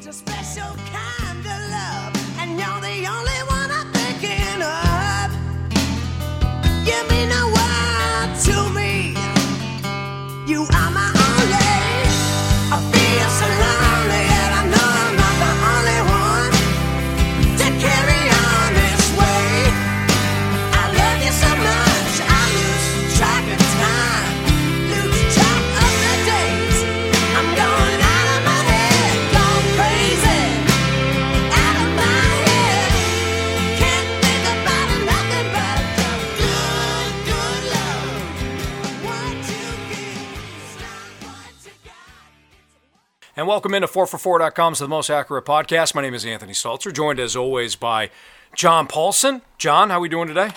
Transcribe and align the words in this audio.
needs 0.00 0.06
a 0.06 0.12
special 0.12 0.76
kind 0.92 1.40
of 1.40 1.70
love, 1.70 2.38
and 2.40 2.58
you're 2.58 2.80
the 2.80 3.06
only 3.06 3.39
welcome 43.50 43.74
into 43.74 43.88
4for4.com's 43.88 44.78
The 44.78 44.86
Most 44.86 45.10
Accurate 45.10 45.44
Podcast. 45.44 45.92
My 45.92 46.02
name 46.02 46.14
is 46.14 46.24
Anthony 46.24 46.52
Stalter, 46.52 46.94
joined 46.94 47.18
as 47.18 47.34
always 47.34 47.74
by 47.74 48.08
John 48.54 48.86
Paulson. 48.86 49.42
John, 49.58 49.90
how 49.90 49.96
are 49.96 50.00
we 50.00 50.08
doing 50.08 50.28
today? 50.28 50.50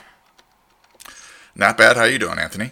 Not 1.55 1.75
bad. 1.75 1.95
How 1.97 2.03
are 2.03 2.07
you 2.07 2.19
doing, 2.19 2.37
Anthony? 2.37 2.69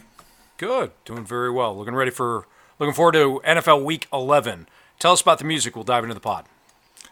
Good, 0.58 0.92
doing 1.06 1.26
very 1.26 1.50
well. 1.50 1.76
Looking 1.76 1.96
ready 1.96 2.12
for, 2.12 2.46
looking 2.78 2.94
forward 2.94 3.14
to 3.14 3.42
NFL 3.44 3.84
Week 3.84 4.08
11. 4.14 4.68
Tell 5.00 5.14
us 5.14 5.22
about 5.22 5.40
the 5.40 5.44
music. 5.44 5.76
We'll 5.76 5.86
dive 5.86 6.04
into 6.04 6.14
the 6.14 6.20
pod. 6.20 6.46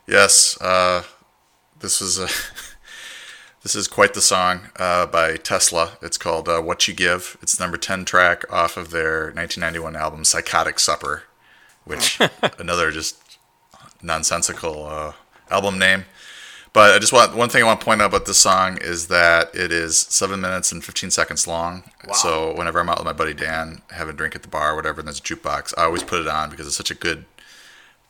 Yes, 0.06 0.56
uh, 0.62 1.02
this 1.80 2.04
is 2.04 2.20
a, 2.20 2.30
this 3.64 3.74
is 3.74 3.88
quite 3.88 4.14
the 4.14 4.22
song 4.22 4.70
uh, 4.76 5.08
by 5.08 5.36
Tesla. 5.38 5.98
It's 6.04 6.20
called 6.20 6.48
uh, 6.48 6.62
"What 6.62 6.88
You 6.88 6.94
Give." 6.94 7.40
It's 7.42 7.58
the 7.58 7.64
number 7.64 7.78
ten 7.78 8.06
track 8.06 8.46
off 8.52 8.78
of 8.78 8.92
their 8.92 9.32
1991 9.32 9.96
album 9.96 10.24
"Psychotic 10.24 10.78
Supper," 10.78 11.24
which 11.86 12.20
another 12.60 12.92
just 12.92 13.38
nonsensical 14.02 14.86
uh, 14.86 15.14
album 15.50 15.80
name. 15.80 16.06
But 16.72 16.94
I 16.94 17.00
just 17.00 17.12
want 17.12 17.36
one 17.36 17.50
thing 17.50 17.64
I 17.64 17.66
want 17.66 17.80
to 17.80 17.86
point 17.86 18.02
out 18.02 18.08
about 18.08 18.26
this 18.28 18.38
song 18.38 18.78
is 18.80 19.08
that 19.08 19.54
it 19.56 19.72
is 19.72 19.98
seven 19.98 20.40
minutes 20.40 20.72
and 20.72 20.84
15 20.84 21.10
seconds 21.10 21.48
long. 21.48 21.84
So 22.14 22.56
whenever 22.56 22.80
I'm 22.80 22.90
out 22.90 23.00
with 23.00 23.06
my 23.06 23.14
buddy 23.14 23.34
Dan 23.34 23.82
having 23.90 24.14
a 24.14 24.18
drink 24.18 24.36
at 24.36 24.44
the 24.44 24.48
bar 24.48 24.74
or 24.74 24.76
whatever, 24.76 25.02
and 25.02 25.08
there's 25.08 25.20
a 25.20 25.24
jukebox, 25.24 25.74
I 25.78 25.86
always 25.86 26.04
put 26.04 26.22
it 26.22 26.28
on 26.28 26.52
because 26.52 26.68
it's 26.68 26.76
such 26.76 26.92
a 26.92 26.96
good 26.96 27.26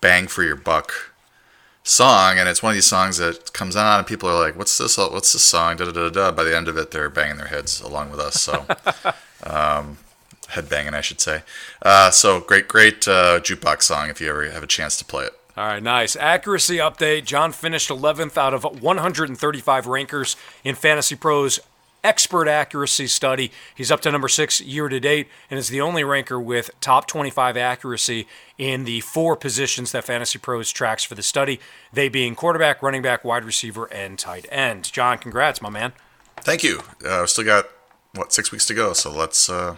bang 0.01 0.27
for 0.27 0.43
your 0.43 0.57
buck 0.57 1.13
song, 1.83 2.37
and 2.37 2.47
it's 2.49 2.61
one 2.61 2.71
of 2.71 2.75
these 2.75 2.85
songs 2.85 3.17
that 3.17 3.53
comes 3.53 3.75
on, 3.75 3.99
and 3.99 4.07
people 4.07 4.29
are 4.29 4.39
like, 4.39 4.57
"What's 4.57 4.77
this? 4.77 4.97
What's 4.97 5.33
this 5.33 5.43
song?" 5.43 5.77
Da 5.77 5.85
da 5.85 5.91
da 5.91 6.09
da. 6.09 6.31
By 6.31 6.43
the 6.43 6.55
end 6.55 6.67
of 6.67 6.77
it, 6.77 6.91
they're 6.91 7.09
banging 7.09 7.37
their 7.37 7.47
heads 7.47 7.81
along 7.81 8.11
with 8.11 8.19
us. 8.19 8.41
So, 8.41 8.65
um, 9.43 9.97
head 10.49 10.69
banging, 10.69 10.93
I 10.93 11.01
should 11.01 11.21
say. 11.21 11.43
Uh, 11.81 12.11
so 12.11 12.39
great, 12.39 12.67
great 12.67 13.07
uh, 13.07 13.39
jukebox 13.39 13.83
song 13.83 14.09
if 14.09 14.21
you 14.21 14.29
ever 14.29 14.49
have 14.49 14.63
a 14.63 14.67
chance 14.67 14.97
to 14.97 15.05
play 15.05 15.25
it. 15.25 15.33
All 15.57 15.65
right, 15.65 15.83
nice. 15.83 16.15
Accuracy 16.15 16.77
update. 16.77 17.25
John 17.25 17.51
finished 17.51 17.89
11th 17.89 18.37
out 18.37 18.53
of 18.53 18.63
135 18.81 19.87
rankers 19.87 20.35
in 20.63 20.75
Fantasy 20.75 21.15
Pros 21.15 21.59
expert 22.03 22.47
accuracy 22.47 23.07
study. 23.07 23.51
He's 23.75 23.91
up 23.91 23.99
to 24.01 24.11
number 24.11 24.27
six 24.27 24.61
year 24.61 24.87
to 24.89 24.99
date 24.99 25.27
and 25.49 25.57
is 25.57 25.69
the 25.69 25.81
only 25.81 26.03
ranker 26.03 26.39
with 26.39 26.71
top 26.79 27.07
25 27.07 27.57
accuracy 27.57 28.27
in 28.57 28.85
the 28.85 29.01
four 29.01 29.35
positions 29.35 29.91
that 29.91 30.05
Fantasy 30.05 30.39
Pros 30.39 30.71
tracks 30.71 31.03
for 31.03 31.15
the 31.15 31.23
study, 31.23 31.59
they 31.91 32.09
being 32.09 32.35
quarterback, 32.35 32.81
running 32.81 33.01
back, 33.01 33.23
wide 33.23 33.43
receiver, 33.43 33.91
and 33.91 34.17
tight 34.17 34.45
end. 34.51 34.91
John, 34.91 35.17
congrats, 35.17 35.61
my 35.61 35.69
man. 35.69 35.93
Thank 36.41 36.63
you. 36.63 36.81
Uh, 37.05 37.25
still 37.25 37.43
got 37.43 37.65
what 38.15 38.31
six 38.33 38.51
weeks 38.51 38.65
to 38.67 38.73
go, 38.73 38.93
so 38.93 39.11
let's 39.11 39.49
uh, 39.49 39.77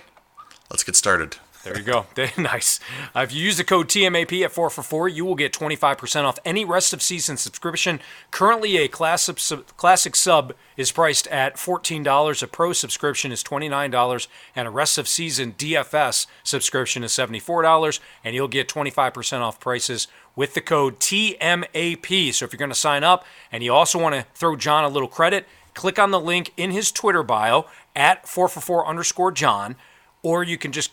let's 0.71 0.83
get 0.83 0.95
started. 0.95 1.35
There 1.63 1.77
you 1.77 1.83
go. 1.83 2.07
nice. 2.37 2.79
Uh, 3.15 3.19
if 3.19 3.33
you 3.33 3.43
use 3.43 3.57
the 3.57 3.63
code 3.63 3.87
TMAP 3.87 4.43
at 4.43 4.51
4 4.51 4.69
for 4.71 4.81
4, 4.81 5.07
you 5.09 5.25
will 5.25 5.35
get 5.35 5.53
25% 5.53 6.23
off 6.23 6.39
any 6.43 6.65
rest 6.65 6.91
of 6.91 7.03
season 7.03 7.37
subscription. 7.37 7.99
Currently, 8.31 8.77
a 8.77 8.87
classic 8.87 9.37
sub, 9.37 9.67
classic 9.77 10.15
sub 10.15 10.53
is 10.75 10.91
priced 10.91 11.27
at 11.27 11.57
$14. 11.57 12.41
A 12.41 12.47
pro 12.47 12.73
subscription 12.73 13.31
is 13.31 13.43
$29. 13.43 14.27
And 14.55 14.67
a 14.67 14.71
rest 14.71 14.97
of 14.97 15.07
season 15.07 15.53
DFS 15.53 16.25
subscription 16.43 17.03
is 17.03 17.11
$74. 17.11 17.99
And 18.23 18.33
you'll 18.33 18.47
get 18.47 18.67
25% 18.67 19.41
off 19.41 19.59
prices 19.59 20.07
with 20.35 20.55
the 20.55 20.61
code 20.61 20.99
TMAP. 20.99 22.33
So 22.33 22.45
if 22.45 22.53
you're 22.53 22.57
going 22.57 22.69
to 22.69 22.75
sign 22.75 23.03
up 23.03 23.23
and 23.51 23.63
you 23.63 23.71
also 23.71 23.99
want 23.99 24.15
to 24.15 24.25
throw 24.33 24.55
John 24.55 24.83
a 24.83 24.89
little 24.89 25.07
credit, 25.07 25.47
click 25.75 25.99
on 25.99 26.09
the 26.09 26.19
link 26.19 26.53
in 26.57 26.71
his 26.71 26.91
Twitter 26.91 27.21
bio 27.21 27.67
at 27.95 28.25
4for4 28.25 28.87
underscore 28.87 29.31
John. 29.31 29.75
Or 30.23 30.43
you 30.43 30.57
can 30.57 30.71
just 30.71 30.91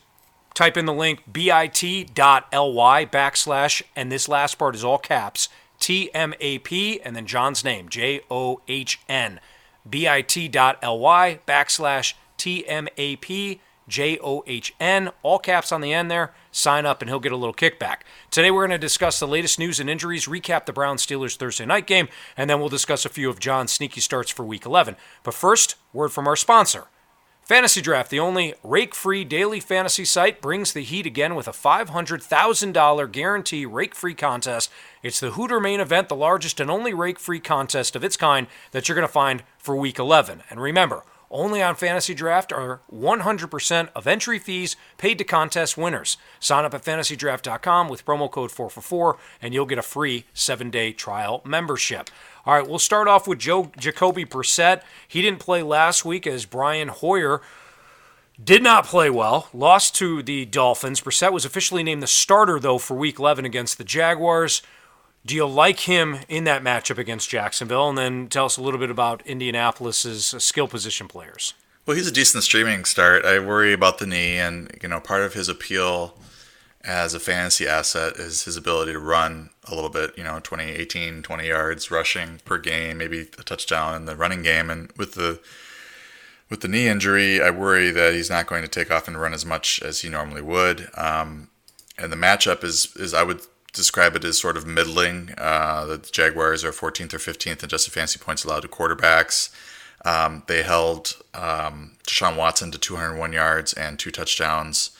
type 0.55 0.77
in 0.77 0.87
the 0.87 0.93
link 0.93 1.23
bit.ly 1.31 1.71
backslash, 3.07 3.83
and 3.95 4.11
this 4.11 4.29
last 4.29 4.55
part 4.57 4.75
is 4.75 4.85
all 4.85 4.99
caps, 4.99 5.49
TMAP, 5.81 7.01
and 7.05 7.15
then 7.15 7.27
John's 7.27 7.63
name, 7.63 7.89
J 7.89 8.21
O 8.31 8.61
H 8.67 9.01
N. 9.09 9.41
bit.ly 9.89 11.41
backslash 11.47 12.15
TMAP, 12.37 13.61
J 13.87 14.19
O 14.23 14.43
H 14.47 14.75
N, 14.81 15.11
all 15.23 15.39
caps 15.39 15.71
on 15.73 15.81
the 15.81 15.93
end 15.93 16.11
there. 16.11 16.35
Sign 16.51 16.87
up 16.87 17.01
and 17.01 17.09
he'll 17.09 17.21
get 17.21 17.33
a 17.33 17.37
little 17.37 17.55
kickback. 17.55 17.99
Today 18.31 18.51
we're 18.51 18.67
going 18.67 18.71
to 18.71 18.79
discuss 18.79 19.21
the 19.21 19.29
latest 19.29 19.59
news 19.59 19.79
and 19.79 19.89
injuries, 19.89 20.27
recap 20.27 20.67
the 20.67 20.73
Browns 20.73 21.07
Steelers 21.07 21.37
Thursday 21.37 21.65
night 21.67 21.87
game, 21.87 22.09
and 22.37 22.51
then 22.51 22.59
we'll 22.59 22.69
discuss 22.69 23.05
a 23.05 23.11
few 23.11 23.31
of 23.31 23.39
John's 23.39 23.71
sneaky 23.71 24.01
starts 24.01 24.31
for 24.31 24.45
week 24.45 24.67
11. 24.67 24.97
But 25.23 25.35
first, 25.35 25.77
word 25.93 26.09
from 26.09 26.27
our 26.27 26.37
sponsor. 26.37 26.89
Fantasy 27.49 27.81
Draft, 27.81 28.11
the 28.11 28.21
only 28.21 28.53
rake 28.63 28.95
free 28.95 29.25
daily 29.25 29.59
fantasy 29.59 30.05
site, 30.05 30.43
brings 30.43 30.75
the 30.75 30.83
heat 30.83 31.07
again 31.07 31.35
with 31.35 31.49
a 31.49 31.53
$500,000 31.53 33.11
guarantee 33.11 33.65
rake 33.65 33.95
free 33.95 34.13
contest. 34.13 34.71
It's 35.03 35.19
the 35.19 35.31
Hooter 35.31 35.59
main 35.59 35.81
event, 35.81 36.11
the 36.11 36.15
largest 36.15 36.61
and 36.61 36.71
only 36.71 36.93
rake 36.93 37.19
free 37.19 37.41
contest 37.41 37.97
of 37.97 38.05
its 38.05 38.19
kind 38.19 38.49
that 38.73 38.87
you're 38.87 38.97
going 38.97 39.07
to 39.07 39.11
find 39.11 39.45
for 39.57 39.75
week 39.75 39.99
11. 39.99 40.43
And 40.51 40.61
remember, 40.61 41.05
only 41.31 41.63
on 41.63 41.75
Fantasy 41.75 42.15
Draft 42.15 42.53
are 42.53 42.81
100% 42.93 43.89
of 43.95 44.07
entry 44.07 44.39
fees 44.39 44.77
paid 44.97 45.19
to 45.19 45.25
contest 45.25 45.77
winners. 45.77 46.17
Sign 46.41 46.65
up 46.65 46.75
at 46.75 46.85
fantasydraft.com 46.85 47.89
with 47.89 48.05
promo 48.05 48.31
code 48.31 48.51
4for4 48.51 49.19
and 49.43 49.53
you'll 49.53 49.67
get 49.67 49.79
a 49.79 49.83
free 49.83 50.25
seven 50.33 50.71
day 50.71 50.93
trial 50.93 51.43
membership. 51.45 52.11
All 52.47 52.55
right, 52.55 52.67
we'll 52.67 52.79
start 52.79 53.09
off 53.09 53.29
with 53.29 53.39
Joe 53.39 53.71
Jacoby 53.79 54.25
Brissett. 54.25 54.83
He 55.07 55.21
didn't 55.21 55.41
play 55.41 55.63
last 55.63 56.05
week 56.05 56.27
as 56.27 56.47
Brian 56.47 56.89
Hoyer 56.89 57.43
did 58.43 58.63
not 58.63 58.87
play 58.87 59.11
well, 59.11 59.49
lost 59.53 59.97
to 59.97 60.23
the 60.23 60.45
Dolphins. 60.45 61.01
Brissett 61.01 61.33
was 61.33 61.45
officially 61.45 61.83
named 61.83 62.03
the 62.03 62.07
starter, 62.07 62.61
though, 62.61 62.79
for 62.79 62.97
week 62.97 63.19
11 63.19 63.45
against 63.45 63.79
the 63.79 63.85
Jaguars. 63.85 64.63
Do 65.25 65.35
you 65.35 65.47
like 65.47 65.81
him 65.81 66.19
in 66.29 66.45
that 66.45 66.63
matchup 66.63 66.99
against 66.99 67.29
Jacksonville? 67.29 67.89
And 67.89 67.99
then 67.99 68.29
tell 68.29 68.47
us 68.47 68.57
a 68.57 68.63
little 68.63 68.81
bit 68.81 68.91
about 68.91 69.27
Indianapolis's 69.27 70.35
skill 70.43 70.69
position 70.69 71.09
players. 71.09 71.55
Well, 71.87 71.97
he's 71.97 72.07
a 72.07 72.13
decent 72.13 72.45
streaming 72.45 72.85
start. 72.85 73.25
I 73.25 73.39
worry 73.39 73.73
about 73.73 73.99
the 73.99 74.07
knee, 74.07 74.37
and 74.37 74.71
you 74.83 74.89
know, 74.89 75.01
part 75.01 75.23
of 75.23 75.35
his 75.35 75.49
appeal 75.49 76.19
as 76.85 77.15
a 77.15 77.21
fantasy 77.21 77.67
asset 77.67 78.17
is 78.17 78.45
his 78.45 78.57
ability 78.57 78.93
to 78.93 78.99
run 78.99 79.51
a 79.65 79.75
little 79.75 79.91
bit, 79.91 80.17
you 80.17 80.23
know, 80.23 80.41
20, 80.43 80.65
18, 80.65 81.23
20 81.23 81.47
yards 81.47 81.91
rushing 81.91 82.41
per 82.45 82.59
game, 82.59 82.99
maybe 82.99 83.21
a 83.21 83.43
touchdown 83.43 83.95
in 83.95 84.05
the 84.05 84.17
running 84.17 84.43
game. 84.43 84.71
And 84.71 84.93
with 84.97 85.15
the 85.15 85.41
with 86.51 86.61
the 86.61 86.69
knee 86.69 86.89
injury, 86.89 87.43
I 87.43 87.51
worry 87.51 87.91
that 87.91 88.15
he's 88.15 88.31
not 88.31 88.47
going 88.47 88.63
to 88.63 88.69
take 88.69 88.91
off 88.91 89.07
and 89.07 89.21
run 89.21 89.35
as 89.35 89.45
much 89.45 89.83
as 89.83 90.01
he 90.01 90.09
normally 90.09 90.41
would. 90.41 90.89
Um, 90.95 91.51
and 91.99 92.13
the 92.13 92.17
matchup 92.17 92.65
is 92.65 92.95
is 92.97 93.13
I 93.13 93.23
would 93.23 93.43
describe 93.79 94.17
it 94.17 94.25
as 94.25 94.39
sort 94.39 94.57
of 94.57 94.67
middling. 94.67 95.35
Uh, 95.39 95.87
the 95.87 95.99
Jaguars 95.99 96.65
are 96.65 96.73
14th 96.73 97.15
or 97.15 97.19
15th 97.19 97.61
in 97.61 97.65
adjusted 97.65 97.93
fancy 97.93 98.19
points 98.19 98.45
allowed 98.45 98.61
to 98.63 98.69
quarterbacks. 98.69 99.51
Um, 100.05 100.43
they 100.47 100.63
held 100.63 101.17
um, 101.35 101.97
Deshaun 102.07 102.37
Watson 102.37 102.71
to 102.71 102.79
201 102.79 103.33
yards 103.33 103.73
and 103.73 103.99
two 103.99 104.11
touchdowns. 104.11 104.91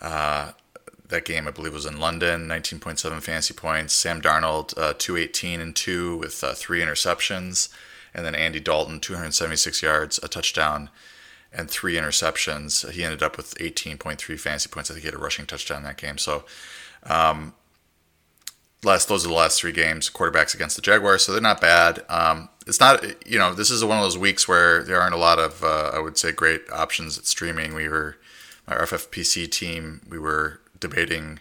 Uh, 0.00 0.52
that 1.08 1.24
game, 1.24 1.48
I 1.48 1.50
believe, 1.50 1.72
was 1.72 1.86
in 1.86 1.98
London, 1.98 2.46
19.7 2.46 3.22
fantasy 3.22 3.54
points. 3.54 3.94
Sam 3.94 4.20
Darnold, 4.20 4.76
uh, 4.76 4.94
218 4.98 5.60
and 5.60 5.74
2 5.74 6.18
with 6.18 6.44
uh, 6.44 6.52
three 6.54 6.80
interceptions. 6.80 7.68
And 8.14 8.24
then 8.24 8.34
Andy 8.34 8.60
Dalton, 8.60 9.00
276 9.00 9.82
yards, 9.82 10.18
a 10.22 10.28
touchdown, 10.28 10.90
and 11.52 11.70
three 11.70 11.94
interceptions. 11.94 12.88
He 12.90 13.04
ended 13.04 13.22
up 13.22 13.36
with 13.36 13.54
18.3 13.56 14.38
fantasy 14.38 14.68
points. 14.68 14.90
I 14.90 14.94
think 14.94 15.02
he 15.02 15.08
had 15.08 15.14
a 15.14 15.18
rushing 15.18 15.46
touchdown 15.46 15.82
that 15.82 15.96
game. 15.96 16.18
So, 16.18 16.44
um, 17.04 17.54
last 18.84 19.08
those 19.08 19.24
are 19.24 19.28
the 19.28 19.34
last 19.34 19.60
three 19.60 19.72
games 19.72 20.10
quarterbacks 20.10 20.54
against 20.54 20.76
the 20.76 20.82
Jaguars, 20.82 21.24
so 21.24 21.32
they're 21.32 21.40
not 21.40 21.60
bad. 21.60 22.04
Um, 22.08 22.48
it's 22.66 22.80
not 22.80 23.04
you 23.26 23.38
know 23.38 23.54
this 23.54 23.70
is 23.70 23.84
one 23.84 23.98
of 23.98 24.04
those 24.04 24.18
weeks 24.18 24.46
where 24.46 24.82
there 24.82 25.00
aren't 25.00 25.14
a 25.14 25.18
lot 25.18 25.38
of 25.38 25.62
uh, 25.62 25.92
I 25.94 25.98
would 25.98 26.18
say 26.18 26.32
great 26.32 26.62
options 26.70 27.18
at 27.18 27.26
streaming. 27.26 27.74
We 27.74 27.88
were 27.88 28.16
our 28.66 28.82
FFPC 28.82 29.50
team 29.50 30.02
we 30.08 30.18
were 30.18 30.60
debating 30.78 31.40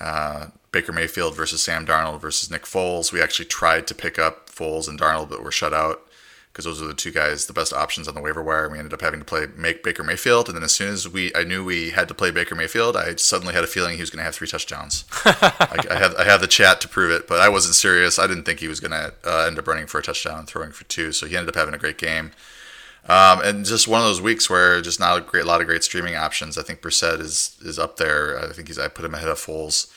uh, 0.00 0.48
Baker 0.70 0.92
Mayfield 0.92 1.36
versus 1.36 1.62
Sam 1.62 1.86
Darnold 1.86 2.20
versus 2.20 2.50
Nick 2.50 2.62
Foles. 2.62 3.12
We 3.12 3.20
actually 3.20 3.44
tried 3.46 3.86
to 3.88 3.94
pick 3.94 4.18
up 4.18 4.48
Foles 4.48 4.88
and 4.88 4.98
Darnold, 4.98 5.28
but 5.28 5.42
were 5.42 5.52
shut 5.52 5.74
out 5.74 6.02
because 6.52 6.66
those 6.66 6.82
are 6.82 6.86
the 6.86 6.92
two 6.92 7.10
guys, 7.10 7.46
the 7.46 7.52
best 7.54 7.72
options 7.72 8.06
on 8.06 8.14
the 8.14 8.20
waiver 8.20 8.42
wire. 8.42 8.68
We 8.68 8.78
ended 8.78 8.92
up 8.92 9.00
having 9.00 9.20
to 9.20 9.24
play 9.24 9.46
make 9.56 9.82
Baker 9.82 10.04
Mayfield, 10.04 10.48
and 10.48 10.56
then 10.56 10.62
as 10.62 10.72
soon 10.72 10.92
as 10.92 11.08
we, 11.08 11.34
I 11.34 11.44
knew 11.44 11.64
we 11.64 11.90
had 11.90 12.08
to 12.08 12.14
play 12.14 12.30
Baker 12.30 12.54
Mayfield, 12.54 12.94
I 12.94 13.14
suddenly 13.16 13.54
had 13.54 13.64
a 13.64 13.66
feeling 13.66 13.94
he 13.94 14.02
was 14.02 14.10
going 14.10 14.18
to 14.18 14.24
have 14.24 14.34
three 14.34 14.46
touchdowns. 14.46 15.04
I, 15.24 15.78
I 15.90 15.98
have 15.98 16.14
I 16.16 16.24
have 16.24 16.42
the 16.42 16.46
chat 16.46 16.80
to 16.82 16.88
prove 16.88 17.10
it, 17.10 17.26
but 17.26 17.40
I 17.40 17.48
wasn't 17.48 17.74
serious. 17.74 18.18
I 18.18 18.26
didn't 18.26 18.44
think 18.44 18.60
he 18.60 18.68
was 18.68 18.80
going 18.80 18.90
to 18.90 19.14
uh, 19.24 19.46
end 19.46 19.58
up 19.58 19.66
running 19.66 19.86
for 19.86 19.98
a 19.98 20.02
touchdown 20.02 20.40
and 20.40 20.46
throwing 20.46 20.72
for 20.72 20.84
two, 20.84 21.12
so 21.12 21.26
he 21.26 21.36
ended 21.36 21.48
up 21.48 21.58
having 21.58 21.74
a 21.74 21.78
great 21.78 21.98
game. 21.98 22.32
Um, 23.08 23.40
and 23.42 23.64
just 23.64 23.88
one 23.88 24.00
of 24.00 24.06
those 24.06 24.20
weeks 24.20 24.48
where 24.48 24.80
just 24.80 25.00
not 25.00 25.18
a 25.18 25.20
great 25.22 25.46
lot 25.46 25.60
of 25.60 25.66
great 25.66 25.82
streaming 25.82 26.14
options. 26.16 26.58
I 26.58 26.62
think 26.62 26.82
Brissett 26.82 27.18
is 27.20 27.56
is 27.62 27.78
up 27.78 27.96
there. 27.96 28.38
I 28.38 28.52
think 28.52 28.68
he's 28.68 28.78
I 28.78 28.88
put 28.88 29.04
him 29.04 29.14
ahead 29.14 29.28
of 29.28 29.38
Foles 29.38 29.90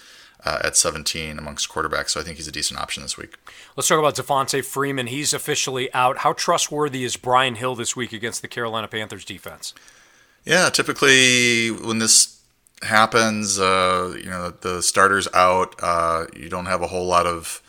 uh, 0.46 0.60
at 0.64 0.78
17 0.78 1.38
amongst 1.38 1.70
quarterbacks, 1.70 2.10
so 2.12 2.20
I 2.20 2.24
think 2.24 2.38
he's 2.38 2.48
a 2.48 2.52
decent 2.52 2.80
option 2.80 3.04
this 3.04 3.18
week. 3.18 3.36
Let's 3.76 3.88
talk 3.88 4.00
about 4.00 4.16
Devonta 4.16 4.64
Freeman. 4.64 5.08
He's 5.08 5.34
officially 5.34 5.92
out. 5.94 6.20
How 6.20 6.34
trustworthy 6.34 7.04
is 7.04 7.18
Brian 7.18 7.56
Hill 7.56 7.76
this 7.76 7.96
week 7.96 8.14
against 8.14 8.42
the 8.42 8.48
Carolina 8.48 8.88
Panthers 8.88 9.26
defense? 9.26 9.74
Yeah, 10.46 10.70
typically 10.70 11.72
when 11.72 11.98
this 11.98 12.40
happens, 12.84 13.60
uh, 13.60 14.16
you 14.18 14.30
know, 14.30 14.52
the 14.52 14.82
starter's 14.82 15.28
out. 15.34 15.76
Uh, 15.82 16.26
you 16.36 16.50
don't 16.50 16.68
have 16.68 16.82
a 16.82 16.88
whole 16.88 17.06
lot 17.06 17.26
of 17.26 17.62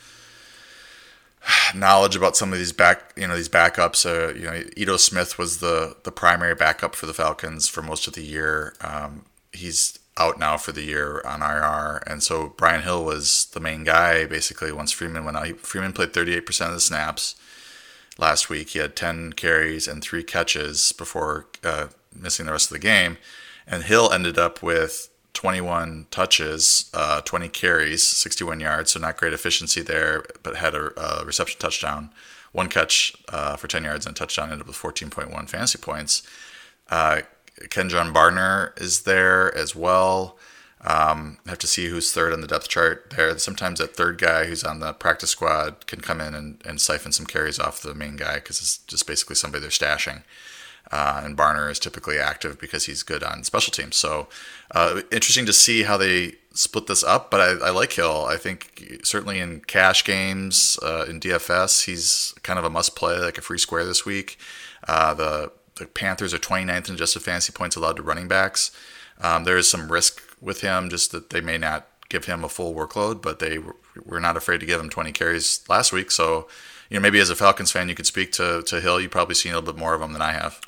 knowledge 1.75 2.17
about 2.17 2.37
some 2.37 2.53
of 2.53 2.59
these 2.59 2.73
back, 2.73 3.13
you 3.17 3.27
know, 3.27 3.37
these 3.37 3.49
backups. 3.49 4.05
Uh, 4.05 4.35
you 4.35 4.45
know, 4.45 4.63
Ito 4.77 4.99
Smith 4.99 5.39
was 5.39 5.59
the 5.59 5.97
the 6.05 6.13
primary 6.13 6.55
backup 6.55 6.95
for 6.95 7.07
the 7.07 7.15
Falcons 7.15 7.69
for 7.69 7.83
most 7.83 8.07
of 8.07 8.15
the 8.15 8.23
year. 8.23 8.75
Um, 8.83 9.25
he's 9.53 9.99
out 10.19 10.39
now 10.39 10.57
for 10.57 10.73
the 10.73 10.83
year 10.83 11.23
on 11.25 11.43
IR, 11.43 12.03
and 12.07 12.23
so 12.23 12.55
Brian 12.57 12.83
Hill 12.83 13.05
was 13.05 13.47
the 13.53 13.61
main 13.61 13.85
guy 13.85 14.25
basically 14.27 14.73
once 14.73 14.93
Freeman 14.93 15.25
went 15.25 15.37
out. 15.37 15.47
He, 15.47 15.53
Freeman 15.53 15.93
played 15.93 16.13
38% 16.13 16.69
of 16.69 16.75
the 16.75 16.81
snaps 16.81 17.37
last 18.19 18.49
week. 18.49 18.71
He 18.71 18.79
had 18.79 18.97
10 18.97 19.35
carries 19.35 19.87
and 19.87 20.03
three 20.03 20.23
catches 20.23 20.93
before 20.93 21.47
uh, 21.63 21.89
missing 22.15 22.47
the 22.47 22.53
rest 22.53 22.71
of 22.71 22.75
the 22.75 22.79
game, 22.79 23.19
and 23.67 23.83
Hill 23.83 24.13
ended 24.13 24.39
up 24.39 24.63
with 24.63 25.11
21 25.37 26.07
touches, 26.11 26.91
uh, 26.95 27.21
20 27.21 27.51
carries, 27.51 28.03
61 28.03 28.59
yards. 28.59 28.93
So 28.93 29.01
not 29.01 29.19
great 29.19 29.35
efficiency 29.35 29.83
there, 29.83 30.25
but 30.43 30.57
had 30.57 30.75
a, 30.75 30.99
a 30.99 31.27
reception 31.27 31.61
touchdown, 31.61 32.11
one 32.53 32.71
catch 32.71 33.15
uh, 33.29 33.55
for 33.57 33.69
10 33.69 33.85
yards 33.85 34.07
and 34.07 34.17
a 34.17 34.19
touchdown. 34.19 34.51
Ended 34.51 34.63
up 34.63 34.67
with 34.69 34.77
14.1 34.77 35.49
fantasy 35.49 35.79
points. 35.79 36.23
Uh, 36.89 37.21
Kenjon 37.63 38.13
Barner 38.13 38.79
is 38.81 39.03
there 39.03 39.55
as 39.57 39.75
well. 39.75 40.39
Um, 40.83 41.39
have 41.47 41.59
to 41.59 41.67
see 41.67 41.87
who's 41.87 42.13
third 42.13 42.33
on 42.33 42.43
the 42.43 42.47
depth 42.47 42.69
chart 42.69 43.13
there. 43.17 43.37
Sometimes 43.39 43.81
that 43.81 43.97
third 43.97 44.19
guy 44.19 44.45
who's 44.45 44.63
on 44.63 44.81
the 44.81 44.93
practice 44.93 45.31
squad 45.31 45.87
can 45.87 46.01
come 46.01 46.21
in 46.21 46.35
and, 46.35 46.63
and 46.65 46.81
siphon 46.81 47.13
some 47.13 47.27
carries 47.27 47.59
off 47.59 47.81
the 47.81 47.95
main 47.95 48.17
guy 48.17 48.37
because 48.37 48.61
it's 48.61 48.79
just 48.79 49.07
basically 49.07 49.35
somebody 49.35 49.63
they're 49.63 49.71
stashing. 49.71 50.23
Uh, 50.93 51.23
and 51.25 51.37
Barner 51.37 51.69
is 51.71 51.81
typically 51.81 52.19
active 52.19 52.61
because 52.61 52.87
he's 52.87 53.03
good 53.03 53.25
on 53.25 53.43
special 53.43 53.73
teams. 53.73 53.97
So 53.97 54.29
uh, 54.71 55.01
interesting 55.11 55.47
to 55.47 55.53
see 55.53 55.83
how 55.83 55.97
they 55.97 56.35
split 56.53 56.87
this 56.87 57.03
up. 57.03 57.31
But 57.31 57.41
I, 57.41 57.67
I 57.67 57.71
like 57.71 57.93
Hill. 57.93 58.27
I 58.27 58.37
think 58.37 59.01
certainly 59.03 59.41
in 59.41 59.61
cash 59.61 60.05
games 60.05 60.79
uh, 60.83 61.07
in 61.09 61.19
DFS, 61.19 61.87
he's 61.87 62.35
kind 62.43 62.59
of 62.59 62.65
a 62.65 62.71
must 62.71 62.95
play, 62.95 63.19
like 63.19 63.39
a 63.39 63.43
free 63.43 63.59
square 63.59 63.85
this 63.85 64.05
week. 64.05 64.39
Uh, 64.87 65.15
the 65.15 65.53
the 65.77 65.87
Panthers 65.87 66.35
are 66.35 66.39
29th 66.39 66.89
in 66.89 66.95
adjusted 66.95 67.21
fantasy 67.21 67.53
points 67.53 67.77
allowed 67.77 67.97
to 67.97 68.03
running 68.03 68.29
backs. 68.29 68.71
Um, 69.21 69.45
there 69.45 69.57
is 69.57 69.71
some 69.71 69.91
risk 69.91 70.23
with 70.41 70.61
him, 70.61 70.91
just 70.91 71.13
that 71.13 71.31
they 71.31 71.41
may 71.41 71.59
not 71.59 71.89
give 72.09 72.27
him 72.27 72.45
a 72.45 72.49
full 72.49 72.75
workload, 72.75 73.23
but 73.23 73.39
they 73.39 73.59
were 74.05 74.21
not 74.21 74.37
afraid 74.37 74.61
to 74.61 74.67
give 74.67 74.81
him 74.81 74.91
20 74.91 75.13
carries 75.13 75.65
last 75.69 75.93
week. 75.93 76.11
So, 76.11 76.49
you 76.91 76.97
know, 76.97 77.01
maybe 77.01 77.19
as 77.19 77.31
a 77.31 77.37
Falcons 77.37 77.73
fan, 77.73 77.89
you 77.89 77.95
could 77.95 78.07
speak 78.07 78.33
to, 78.33 78.63
to 78.63 78.81
Hill. 78.81 79.01
You've 79.01 79.11
probably 79.11 79.35
seen 79.35 79.53
a 79.53 79.57
little 79.57 79.73
bit 79.73 79.79
more 79.79 79.95
of 79.95 80.03
him 80.03 80.13
than 80.13 80.23
I 80.23 80.33
have. 80.33 80.61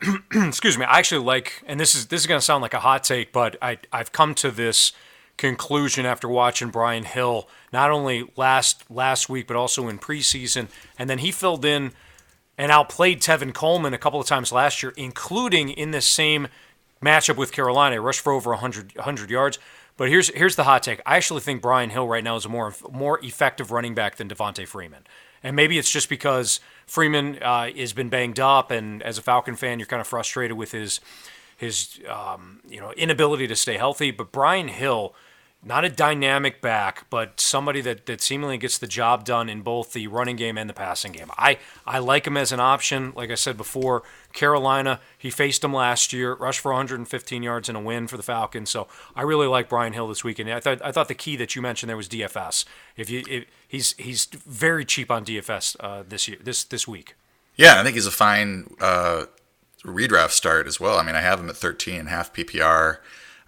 Excuse 0.32 0.78
me. 0.78 0.84
I 0.84 0.98
actually 0.98 1.24
like, 1.24 1.62
and 1.66 1.78
this 1.78 1.94
is 1.94 2.06
this 2.06 2.20
is 2.20 2.26
going 2.26 2.38
to 2.38 2.44
sound 2.44 2.62
like 2.62 2.74
a 2.74 2.80
hot 2.80 3.04
take, 3.04 3.32
but 3.32 3.56
I 3.60 3.78
I've 3.92 4.12
come 4.12 4.34
to 4.36 4.50
this 4.50 4.92
conclusion 5.36 6.06
after 6.06 6.28
watching 6.28 6.70
Brian 6.70 7.04
Hill 7.04 7.48
not 7.72 7.90
only 7.90 8.24
last 8.36 8.90
last 8.90 9.28
week 9.28 9.46
but 9.46 9.56
also 9.56 9.88
in 9.88 9.98
preseason, 9.98 10.68
and 10.98 11.10
then 11.10 11.18
he 11.18 11.30
filled 11.30 11.64
in 11.64 11.92
and 12.58 12.72
outplayed 12.72 13.20
Tevin 13.20 13.52
Coleman 13.52 13.94
a 13.94 13.98
couple 13.98 14.20
of 14.20 14.26
times 14.26 14.52
last 14.52 14.82
year, 14.82 14.92
including 14.96 15.68
in 15.68 15.90
this 15.90 16.06
same 16.06 16.48
matchup 17.02 17.36
with 17.36 17.52
Carolina. 17.52 17.96
He 17.96 17.98
Rushed 17.98 18.20
for 18.20 18.32
over 18.32 18.50
100, 18.50 18.96
100 18.96 19.30
yards. 19.30 19.58
But 19.96 20.10
here's 20.10 20.28
here's 20.34 20.56
the 20.56 20.64
hot 20.64 20.82
take. 20.82 21.00
I 21.06 21.16
actually 21.16 21.40
think 21.40 21.62
Brian 21.62 21.90
Hill 21.90 22.06
right 22.06 22.22
now 22.22 22.36
is 22.36 22.44
a 22.44 22.48
more 22.48 22.74
more 22.92 23.18
effective 23.24 23.70
running 23.70 23.94
back 23.94 24.16
than 24.16 24.28
Devonta 24.28 24.66
Freeman. 24.66 25.06
And 25.42 25.56
maybe 25.56 25.78
it's 25.78 25.90
just 25.90 26.08
because 26.08 26.60
Freeman 26.86 27.38
uh, 27.42 27.70
has 27.76 27.92
been 27.92 28.08
banged 28.08 28.40
up, 28.40 28.70
and 28.70 29.02
as 29.02 29.16
a 29.16 29.22
Falcon 29.22 29.54
fan, 29.54 29.78
you're 29.78 29.86
kind 29.86 30.00
of 30.00 30.06
frustrated 30.06 30.56
with 30.56 30.72
his 30.72 31.00
his 31.56 32.00
um, 32.08 32.60
you 32.68 32.80
know 32.80 32.92
inability 32.92 33.46
to 33.46 33.56
stay 33.56 33.78
healthy. 33.78 34.10
But 34.10 34.32
Brian 34.32 34.68
Hill 34.68 35.14
not 35.64 35.84
a 35.84 35.88
dynamic 35.88 36.60
back, 36.60 37.06
but 37.10 37.40
somebody 37.40 37.80
that, 37.80 38.06
that 38.06 38.20
seemingly 38.20 38.56
gets 38.56 38.78
the 38.78 38.86
job 38.86 39.24
done 39.24 39.48
in 39.48 39.62
both 39.62 39.92
the 39.92 40.06
running 40.06 40.36
game 40.36 40.56
and 40.56 40.70
the 40.70 40.74
passing 40.74 41.10
game. 41.10 41.28
I, 41.36 41.58
I 41.84 41.98
like 41.98 42.26
him 42.26 42.36
as 42.36 42.52
an 42.52 42.60
option. 42.60 43.12
Like 43.16 43.30
I 43.30 43.34
said 43.34 43.56
before, 43.56 44.04
Carolina, 44.32 45.00
he 45.18 45.28
faced 45.28 45.64
him 45.64 45.72
last 45.72 46.12
year, 46.12 46.34
rushed 46.34 46.60
for 46.60 46.70
115 46.72 47.42
yards 47.42 47.68
and 47.68 47.76
a 47.76 47.80
win 47.80 48.06
for 48.06 48.16
the 48.16 48.22
Falcons. 48.22 48.70
So 48.70 48.86
I 49.16 49.22
really 49.22 49.48
like 49.48 49.68
Brian 49.68 49.92
Hill 49.92 50.06
this 50.06 50.22
weekend. 50.22 50.52
I 50.52 50.60
thought 50.60 50.80
I 50.84 50.92
thought 50.92 51.08
the 51.08 51.14
key 51.14 51.34
that 51.36 51.56
you 51.56 51.62
mentioned 51.62 51.90
there 51.90 51.96
was 51.96 52.08
DFS. 52.08 52.64
If 52.96 53.10
you 53.10 53.24
if, 53.28 53.44
he's 53.66 53.94
he's 53.98 54.26
very 54.26 54.84
cheap 54.84 55.10
on 55.10 55.24
DFS 55.24 55.76
uh, 55.80 56.04
this 56.08 56.28
year 56.28 56.38
this 56.42 56.62
this 56.62 56.86
week. 56.86 57.16
Yeah, 57.56 57.80
I 57.80 57.82
think 57.82 57.94
he's 57.94 58.06
a 58.06 58.12
fine 58.12 58.76
uh, 58.80 59.24
redraft 59.84 60.30
start 60.30 60.66
as 60.66 60.78
well. 60.78 60.98
I 60.98 61.02
mean, 61.02 61.16
I 61.16 61.22
have 61.22 61.40
him 61.40 61.48
at 61.48 61.56
13 61.56 62.06
half 62.06 62.32
PPR. 62.32 62.98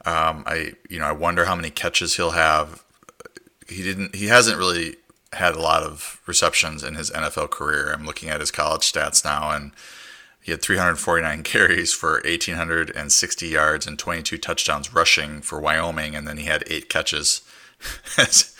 Um, 0.06 0.44
I 0.46 0.72
you 0.88 0.98
know 0.98 1.06
I 1.06 1.12
wonder 1.12 1.44
how 1.44 1.54
many 1.54 1.70
catches 1.70 2.16
he'll 2.16 2.30
have. 2.30 2.82
He 3.68 3.82
didn't. 3.82 4.14
He 4.14 4.26
hasn't 4.26 4.58
really 4.58 4.96
had 5.34 5.54
a 5.54 5.60
lot 5.60 5.82
of 5.82 6.20
receptions 6.26 6.82
in 6.82 6.94
his 6.94 7.10
NFL 7.10 7.50
career. 7.50 7.92
I'm 7.92 8.06
looking 8.06 8.28
at 8.30 8.40
his 8.40 8.50
college 8.50 8.90
stats 8.90 9.24
now, 9.24 9.50
and 9.50 9.72
he 10.40 10.52
had 10.52 10.62
349 10.62 11.42
carries 11.44 11.92
for 11.92 12.22
1,860 12.24 13.46
yards 13.46 13.86
and 13.86 13.98
22 13.98 14.38
touchdowns 14.38 14.94
rushing 14.94 15.42
for 15.42 15.60
Wyoming, 15.60 16.14
and 16.14 16.26
then 16.26 16.38
he 16.38 16.46
had 16.46 16.64
eight 16.68 16.88
catches 16.88 17.42
as, 18.18 18.56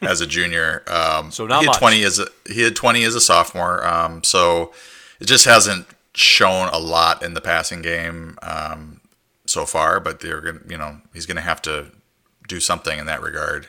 as 0.00 0.20
a 0.20 0.26
junior. 0.26 0.82
Um, 0.86 1.30
so 1.30 1.46
not 1.46 1.60
he 1.60 1.66
had 1.66 1.72
much. 1.72 1.78
20 1.78 2.04
as 2.04 2.18
a, 2.18 2.26
he 2.48 2.62
had 2.62 2.74
20 2.74 3.04
as 3.04 3.14
a 3.14 3.20
sophomore. 3.20 3.86
Um, 3.86 4.24
so 4.24 4.72
it 5.20 5.26
just 5.26 5.44
hasn't 5.44 5.86
shown 6.14 6.68
a 6.68 6.78
lot 6.78 7.22
in 7.22 7.34
the 7.34 7.42
passing 7.42 7.82
game. 7.82 8.38
Um, 8.42 8.95
so 9.56 9.64
far, 9.64 10.00
but 10.00 10.20
they're 10.20 10.42
going 10.42 10.58
to, 10.58 10.68
you 10.68 10.76
know 10.76 11.00
he's 11.14 11.24
going 11.24 11.36
to 11.36 11.42
have 11.42 11.62
to 11.62 11.90
do 12.46 12.60
something 12.60 12.98
in 12.98 13.06
that 13.06 13.22
regard 13.22 13.68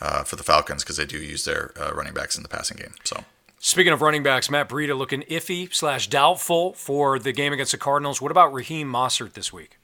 uh, 0.00 0.22
for 0.24 0.36
the 0.36 0.42
Falcons 0.42 0.84
because 0.84 0.98
they 0.98 1.06
do 1.06 1.18
use 1.18 1.46
their 1.46 1.72
uh, 1.80 1.92
running 1.94 2.12
backs 2.12 2.36
in 2.36 2.42
the 2.42 2.48
passing 2.50 2.76
game. 2.76 2.92
So. 3.02 3.24
Speaking 3.58 3.94
of 3.94 4.02
running 4.02 4.22
backs, 4.22 4.50
Matt 4.50 4.68
Breida 4.68 4.96
looking 4.96 5.22
iffy 5.22 5.72
slash 5.74 6.08
doubtful 6.08 6.74
for 6.74 7.18
the 7.18 7.32
game 7.32 7.54
against 7.54 7.72
the 7.72 7.78
Cardinals. 7.78 8.20
What 8.20 8.30
about 8.30 8.52
Raheem 8.52 8.92
Mostert 8.92 9.32
this 9.32 9.50
week? 9.52 9.78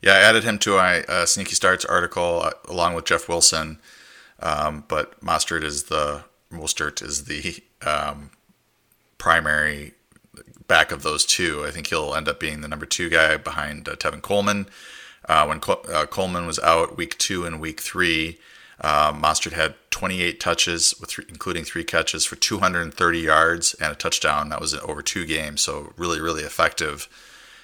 Yeah, 0.00 0.12
I 0.12 0.20
added 0.20 0.44
him 0.44 0.58
to 0.60 0.76
my 0.76 1.02
uh, 1.02 1.26
sneaky 1.26 1.56
starts 1.56 1.84
article 1.84 2.42
uh, 2.44 2.52
along 2.68 2.94
with 2.94 3.04
Jeff 3.04 3.28
Wilson, 3.28 3.80
um, 4.38 4.84
but 4.86 5.20
Mostert 5.20 5.64
is 5.64 5.84
the 5.84 6.24
Mostert 6.52 7.02
is 7.02 7.24
the 7.24 7.58
um, 7.84 8.30
primary 9.18 9.94
back 10.68 10.92
of 10.92 11.02
those 11.02 11.24
two. 11.24 11.64
I 11.64 11.70
think 11.70 11.88
he'll 11.88 12.14
end 12.14 12.28
up 12.28 12.40
being 12.40 12.60
the 12.60 12.68
number 12.68 12.86
two 12.86 13.08
guy 13.08 13.36
behind 13.36 13.88
uh, 13.88 13.96
Tevin 13.96 14.22
Coleman. 14.22 14.66
Uh, 15.28 15.46
when 15.46 15.60
Col- 15.60 15.84
uh, 15.92 16.06
Coleman 16.06 16.46
was 16.46 16.58
out 16.60 16.96
week 16.96 17.16
two 17.18 17.44
and 17.44 17.60
week 17.60 17.80
three, 17.80 18.38
uh, 18.80 19.12
Mostert 19.12 19.52
had 19.52 19.74
28 19.90 20.40
touches, 20.40 20.94
with 21.00 21.14
th- 21.14 21.28
including 21.28 21.64
three 21.64 21.84
catches 21.84 22.24
for 22.24 22.36
230 22.36 23.18
yards 23.18 23.74
and 23.74 23.92
a 23.92 23.94
touchdown. 23.96 24.48
That 24.48 24.60
was 24.60 24.74
over 24.74 25.02
two 25.02 25.24
games, 25.24 25.60
so 25.60 25.92
really, 25.96 26.20
really 26.20 26.42
effective 26.42 27.08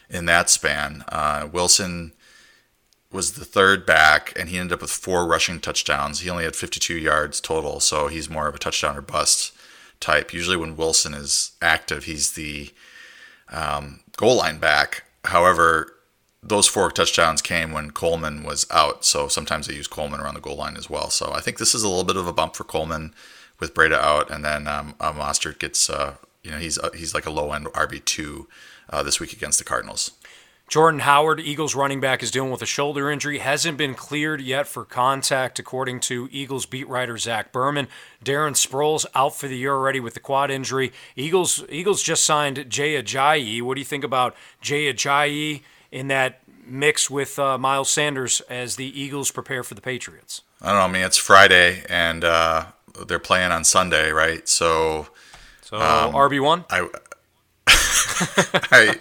in 0.09 0.27
that 0.27 0.49
span. 0.49 1.05
Uh, 1.09 1.49
Wilson 1.51 2.13
was 3.11 3.33
the 3.33 3.45
third 3.45 3.87
back, 3.87 4.33
and 4.39 4.49
he 4.49 4.59
ended 4.59 4.75
up 4.75 4.83
with 4.83 4.91
four 4.91 5.27
rushing 5.27 5.61
touchdowns. 5.61 6.21
He 6.21 6.31
only 6.31 6.45
had 6.45 6.55
52 6.55 6.95
yards 6.95 7.41
total, 7.41 7.81
so 7.81 8.07
he's 8.07 8.31
more 8.31 8.47
of 8.47 8.55
a 8.55 8.59
touchdown 8.59 8.97
or 8.97 9.03
bust 9.03 9.53
type. 9.99 10.33
Usually, 10.33 10.57
when 10.57 10.77
Wilson 10.77 11.15
is 11.15 11.53
active, 11.61 12.05
he's 12.05 12.33
the 12.33 12.71
um, 13.51 14.01
goal 14.17 14.37
line 14.37 14.59
back. 14.59 15.05
However, 15.25 15.95
those 16.43 16.69
four 16.69 16.91
touchdowns 16.91 17.43
came 17.43 17.73
when 17.73 17.91
Coleman 17.91 18.45
was 18.45 18.67
out, 18.71 19.05
so 19.05 19.29
sometimes 19.29 19.67
they 19.67 19.75
use 19.75 19.87
Coleman 19.87 20.21
around 20.21 20.35
the 20.35 20.41
goal 20.41 20.57
line 20.57 20.77
as 20.77 20.89
well. 20.89 21.11
So 21.11 21.33
I 21.33 21.41
think 21.41 21.59
this 21.59 21.75
is 21.75 21.83
a 21.83 21.89
little 21.89 22.05
bit 22.05 22.17
of 22.17 22.27
a 22.27 22.33
bump 22.33 22.55
for 22.55 22.65
Coleman 22.65 23.15
with 23.61 23.75
Breida 23.75 23.99
out, 23.99 24.31
and 24.31 24.45
then 24.45 24.69
um, 24.69 24.95
Mostert 25.01 25.59
gets, 25.59 25.91
uh, 25.91 26.15
you 26.43 26.51
know, 26.51 26.59
he's 26.59 26.79
uh, 26.79 26.91
he's 26.95 27.15
like 27.15 27.27
a 27.27 27.31
low 27.31 27.53
end 27.53 27.67
RB 27.67 28.05
two 28.05 28.49
uh, 28.91 29.03
this 29.03 29.19
week 29.21 29.33
against 29.33 29.59
the 29.59 29.65
Cardinals. 29.65 30.13
Jordan 30.69 31.01
Howard, 31.01 31.41
Eagles 31.41 31.75
running 31.75 31.99
back, 31.99 32.23
is 32.23 32.31
dealing 32.31 32.51
with 32.51 32.61
a 32.61 32.67
shoulder 32.67 33.11
injury. 33.11 33.39
Hasn't 33.39 33.79
been 33.79 33.95
cleared 33.95 34.43
yet 34.43 34.69
for 34.69 34.85
contact, 34.85 35.59
according 35.59 36.01
to 36.01 36.29
Eagles 36.31 36.67
beat 36.67 36.87
writer 36.87 37.17
Zach 37.17 37.53
Berman. 37.53 37.89
Darren 38.23 38.53
Sproles 38.53 39.07
out 39.15 39.35
for 39.35 39.49
the 39.49 39.57
year 39.57 39.73
already 39.73 39.99
with 39.99 40.13
the 40.13 40.21
quad 40.21 40.51
injury. 40.51 40.93
Eagles 41.17 41.65
Eagles 41.71 42.03
just 42.03 42.23
signed 42.23 42.67
Jay 42.69 43.03
Ajayi. 43.03 43.63
What 43.63 43.75
do 43.75 43.81
you 43.81 43.87
think 43.87 44.05
about 44.05 44.37
Jay 44.61 44.93
Ajayi 44.93 45.63
in 45.91 46.09
that 46.09 46.43
mix 46.67 47.09
with 47.09 47.39
uh, 47.39 47.57
Miles 47.57 47.91
Sanders 47.91 48.43
as 48.51 48.77
the 48.77 49.01
Eagles 49.01 49.31
prepare 49.31 49.63
for 49.63 49.75
the 49.75 49.81
Patriots? 49.81 50.43
I 50.61 50.67
don't 50.73 50.77
know. 50.77 50.85
I 50.85 50.93
mean, 50.93 51.07
it's 51.07 51.17
Friday 51.17 51.83
and 51.89 52.25
uh, 52.25 52.67
they're 53.07 53.19
playing 53.19 53.53
on 53.53 53.65
Sunday, 53.65 54.11
right? 54.11 54.47
So, 54.47 55.09
so 55.63 55.79
um, 55.79 56.13
RB 56.13 56.43
one. 56.43 56.67
I, 56.69 56.89
I 58.71 58.97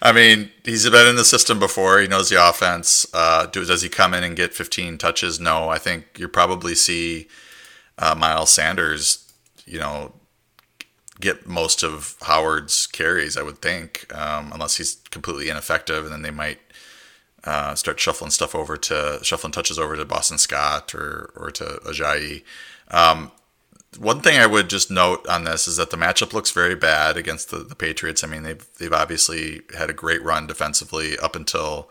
I 0.00 0.12
mean, 0.12 0.50
he's 0.64 0.88
been 0.88 1.08
in 1.08 1.16
the 1.16 1.24
system 1.24 1.58
before. 1.58 2.00
He 2.00 2.06
knows 2.06 2.30
the 2.30 2.48
offense. 2.48 3.06
Uh, 3.12 3.46
do, 3.46 3.64
does 3.64 3.82
he 3.82 3.88
come 3.88 4.14
in 4.14 4.22
and 4.22 4.36
get 4.36 4.54
15 4.54 4.96
touches? 4.98 5.40
No. 5.40 5.68
I 5.68 5.78
think 5.78 6.18
you 6.18 6.28
probably 6.28 6.74
see 6.74 7.28
uh, 7.98 8.14
Miles 8.14 8.50
Sanders, 8.50 9.32
you 9.66 9.78
know, 9.78 10.12
get 11.20 11.48
most 11.48 11.82
of 11.82 12.16
Howard's 12.22 12.86
carries. 12.86 13.36
I 13.36 13.42
would 13.42 13.60
think, 13.60 14.12
um, 14.16 14.52
unless 14.52 14.76
he's 14.76 14.96
completely 15.10 15.48
ineffective, 15.48 16.04
and 16.04 16.12
then 16.12 16.22
they 16.22 16.30
might 16.30 16.60
uh, 17.44 17.74
start 17.74 17.98
shuffling 17.98 18.30
stuff 18.30 18.54
over 18.54 18.76
to 18.76 19.18
shuffling 19.22 19.52
touches 19.52 19.78
over 19.78 19.96
to 19.96 20.04
Boston 20.04 20.38
Scott 20.38 20.94
or 20.94 21.32
or 21.36 21.50
to 21.50 21.64
Ajayi. 21.84 22.44
Um, 22.90 23.32
one 23.96 24.20
thing 24.20 24.38
I 24.38 24.46
would 24.46 24.68
just 24.68 24.90
note 24.90 25.26
on 25.26 25.44
this 25.44 25.66
is 25.66 25.76
that 25.78 25.90
the 25.90 25.96
matchup 25.96 26.32
looks 26.32 26.50
very 26.50 26.74
bad 26.74 27.16
against 27.16 27.50
the, 27.50 27.58
the 27.58 27.74
Patriots. 27.74 28.22
I 28.22 28.26
mean, 28.26 28.42
they've 28.42 28.64
they've 28.78 28.92
obviously 28.92 29.62
had 29.76 29.88
a 29.88 29.94
great 29.94 30.22
run 30.22 30.46
defensively 30.46 31.18
up 31.18 31.34
until 31.34 31.88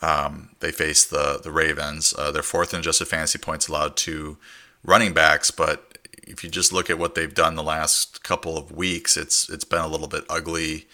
um, 0.00 0.50
they 0.60 0.70
face 0.70 1.04
the 1.04 1.40
the 1.42 1.50
Ravens. 1.50 2.14
Uh, 2.16 2.30
they're 2.30 2.42
fourth 2.42 2.72
in 2.72 2.80
adjusted 2.80 3.08
fantasy 3.08 3.38
points 3.38 3.68
allowed 3.68 3.96
to 3.98 4.38
running 4.84 5.12
backs, 5.12 5.50
but 5.50 5.98
if 6.22 6.44
you 6.44 6.50
just 6.50 6.72
look 6.72 6.88
at 6.88 6.98
what 6.98 7.14
they've 7.14 7.34
done 7.34 7.56
the 7.56 7.62
last 7.62 8.22
couple 8.22 8.56
of 8.56 8.70
weeks, 8.70 9.16
it's 9.16 9.48
it's 9.48 9.64
been 9.64 9.80
a 9.80 9.88
little 9.88 10.08
bit 10.08 10.24
ugly 10.30 10.86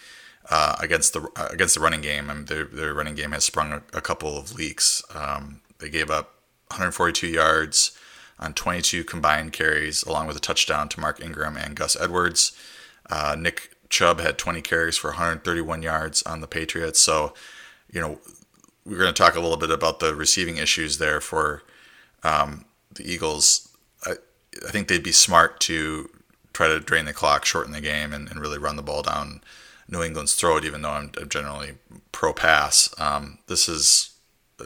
uh, 0.49 0.75
against 0.79 1.13
the 1.13 1.29
uh, 1.35 1.49
against 1.51 1.75
the 1.75 1.81
running 1.81 2.01
game. 2.01 2.31
I 2.31 2.33
mean, 2.33 2.45
their 2.45 2.65
their 2.65 2.93
running 2.95 3.15
game 3.15 3.31
has 3.31 3.43
sprung 3.43 3.71
a, 3.71 3.83
a 3.93 4.01
couple 4.01 4.37
of 4.37 4.55
leaks. 4.55 5.03
Um, 5.13 5.61
they 5.77 5.89
gave 5.89 6.09
up 6.09 6.39
142 6.69 7.27
yards 7.27 7.97
on 8.39 8.53
22 8.53 9.03
combined 9.03 9.53
carries, 9.53 10.03
along 10.03 10.27
with 10.27 10.35
a 10.35 10.41
touchdown 10.41 10.89
to 10.89 10.99
Mark 10.99 11.21
Ingram 11.21 11.57
and 11.57 11.75
Gus 11.75 11.95
Edwards. 11.99 12.57
Uh, 13.09 13.35
Nick 13.37 13.75
Chubb 13.89 14.19
had 14.19 14.37
20 14.37 14.61
carries 14.61 14.97
for 14.97 15.11
131 15.11 15.81
yards 15.81 16.23
on 16.23 16.41
the 16.41 16.47
Patriots. 16.47 16.99
So, 16.99 17.33
you 17.91 18.01
know, 18.01 18.19
we're 18.85 18.97
going 18.97 19.13
to 19.13 19.23
talk 19.23 19.35
a 19.35 19.39
little 19.39 19.57
bit 19.57 19.71
about 19.71 19.99
the 19.99 20.13
receiving 20.13 20.57
issues 20.57 20.97
there 20.97 21.21
for 21.21 21.63
um, 22.23 22.65
the 22.93 23.09
Eagles. 23.09 23.69
I, 24.05 24.13
I, 24.67 24.71
think 24.71 24.87
they'd 24.87 25.03
be 25.03 25.11
smart 25.11 25.59
to 25.61 26.09
try 26.53 26.67
to 26.67 26.79
drain 26.79 27.05
the 27.05 27.13
clock, 27.13 27.45
shorten 27.45 27.73
the 27.73 27.81
game, 27.81 28.13
and, 28.13 28.29
and 28.29 28.39
really 28.39 28.57
run 28.57 28.75
the 28.75 28.83
ball 28.83 29.01
down 29.01 29.41
New 29.87 30.03
England's 30.03 30.35
throat, 30.35 30.65
even 30.65 30.81
though 30.81 30.91
I'm, 30.91 31.11
generally 31.29 31.73
pro 32.11 32.33
pass. 32.33 32.93
Um, 32.99 33.39
this 33.47 33.69
is 33.69 34.11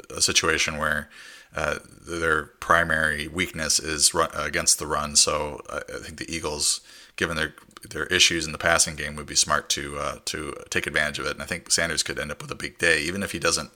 a 0.09 0.21
situation 0.21 0.77
where 0.77 1.09
uh, 1.55 1.79
their 2.07 2.45
primary 2.45 3.27
weakness 3.27 3.79
is 3.79 4.13
run, 4.13 4.29
uh, 4.35 4.43
against 4.43 4.79
the 4.79 4.87
run. 4.87 5.15
So 5.15 5.61
I, 5.69 5.77
I, 5.77 5.99
think 5.99 6.17
the 6.17 6.33
Eagles, 6.33 6.81
given 7.15 7.35
their 7.35 7.55
their 7.89 8.05
issues 8.07 8.45
in 8.45 8.51
the 8.51 8.57
passing 8.57 8.95
game, 8.95 9.15
would 9.15 9.25
be 9.25 9.35
smart 9.35 9.69
to 9.69 9.97
uh, 9.97 10.15
to 10.25 10.53
take 10.69 10.85
advantage 10.85 11.19
of 11.19 11.25
it. 11.25 11.31
And 11.31 11.41
I 11.41 11.45
think 11.45 11.71
Sanders 11.71 12.03
could 12.03 12.19
end 12.19 12.31
up 12.31 12.41
with 12.41 12.51
a 12.51 12.55
big 12.55 12.77
day, 12.77 13.01
even 13.01 13.23
if 13.23 13.31
he 13.31 13.39
doesn't 13.39 13.71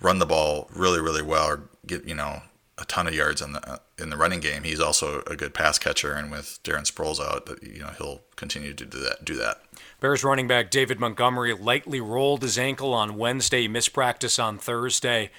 run 0.00 0.18
the 0.18 0.26
ball 0.26 0.68
really 0.74 1.00
really 1.00 1.22
well 1.22 1.46
or 1.46 1.68
get 1.86 2.04
you 2.04 2.14
know 2.14 2.42
a 2.78 2.84
ton 2.84 3.06
of 3.06 3.14
yards 3.14 3.42
in 3.42 3.52
the 3.52 3.80
in 3.98 4.10
the 4.10 4.16
running 4.16 4.40
game. 4.40 4.62
He's 4.62 4.80
also 4.80 5.22
a 5.26 5.36
good 5.36 5.54
pass 5.54 5.78
catcher, 5.78 6.12
and 6.12 6.30
with 6.30 6.60
Darren 6.62 6.90
Sproles 6.90 7.20
out, 7.20 7.48
you 7.62 7.80
know 7.80 7.90
he'll 7.98 8.20
continue 8.36 8.74
to 8.74 8.84
do 8.84 8.98
that. 9.00 9.24
Do 9.24 9.36
that. 9.36 9.62
Bears 10.00 10.24
running 10.24 10.48
back 10.48 10.70
David 10.70 10.98
Montgomery 10.98 11.54
lightly 11.54 12.00
rolled 12.00 12.42
his 12.42 12.58
ankle 12.58 12.92
on 12.94 13.16
Wednesday, 13.16 13.68
missed 13.68 13.92
practice 13.92 14.38
on 14.38 14.58
Thursday. 14.58 15.30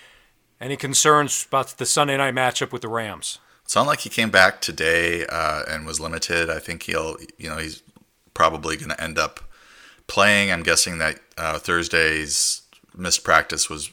Any 0.64 0.78
concerns 0.78 1.46
about 1.46 1.78
the 1.78 1.86
Sunday 1.86 2.16
night 2.16 2.34
matchup 2.34 2.72
with 2.72 2.84
the 2.84 2.88
Rams? 2.88 3.38
Sound 3.66 3.86
like 3.86 4.00
he 4.00 4.10
came 4.10 4.30
back 4.30 4.62
today 4.62 5.26
uh, 5.26 5.64
and 5.68 5.86
was 5.86 6.00
limited. 6.00 6.50
I 6.50 6.60
think 6.60 6.84
he'll, 6.84 7.18
you 7.38 7.50
know, 7.50 7.58
he's 7.58 7.84
probably 8.34 8.78
going 8.78 8.92
to 8.92 9.04
end 9.04 9.20
up 9.20 9.42
playing. 10.08 10.54
I'm 10.54 10.64
guessing 10.64 11.00
that 11.00 11.20
uh, 11.38 11.60
Thursday's 11.60 12.62
missed 12.96 13.26
practice 13.26 13.70
was 13.70 13.92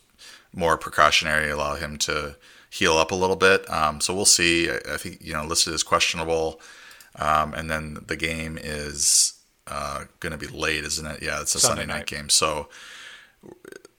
more 0.54 0.78
precautionary, 0.78 1.50
allow 1.50 1.74
him 1.74 1.98
to 1.98 2.36
heal 2.70 2.96
up 2.98 3.10
a 3.10 3.16
little 3.16 3.34
bit. 3.34 3.68
Um, 3.68 4.00
so 4.00 4.14
we'll 4.14 4.24
see. 4.24 4.70
I, 4.70 4.78
I, 4.92 4.96
think 4.96 5.18
you 5.20 5.32
know 5.32 5.44
listed 5.44 5.74
as 5.74 5.82
questionable, 5.82 6.60
um, 7.16 7.52
and 7.52 7.68
then 7.68 7.98
the 8.06 8.16
game 8.16 8.56
is 8.62 9.32
uh, 9.66 10.04
going 10.20 10.30
to 10.30 10.38
be 10.38 10.46
late, 10.46 10.84
isn't 10.84 11.06
it? 11.06 11.20
Yeah, 11.20 11.40
it's 11.40 11.56
a 11.56 11.58
Sunday, 11.58 11.82
Sunday 11.82 11.92
night. 11.92 11.98
night 11.98 12.06
game. 12.06 12.28
So 12.28 12.68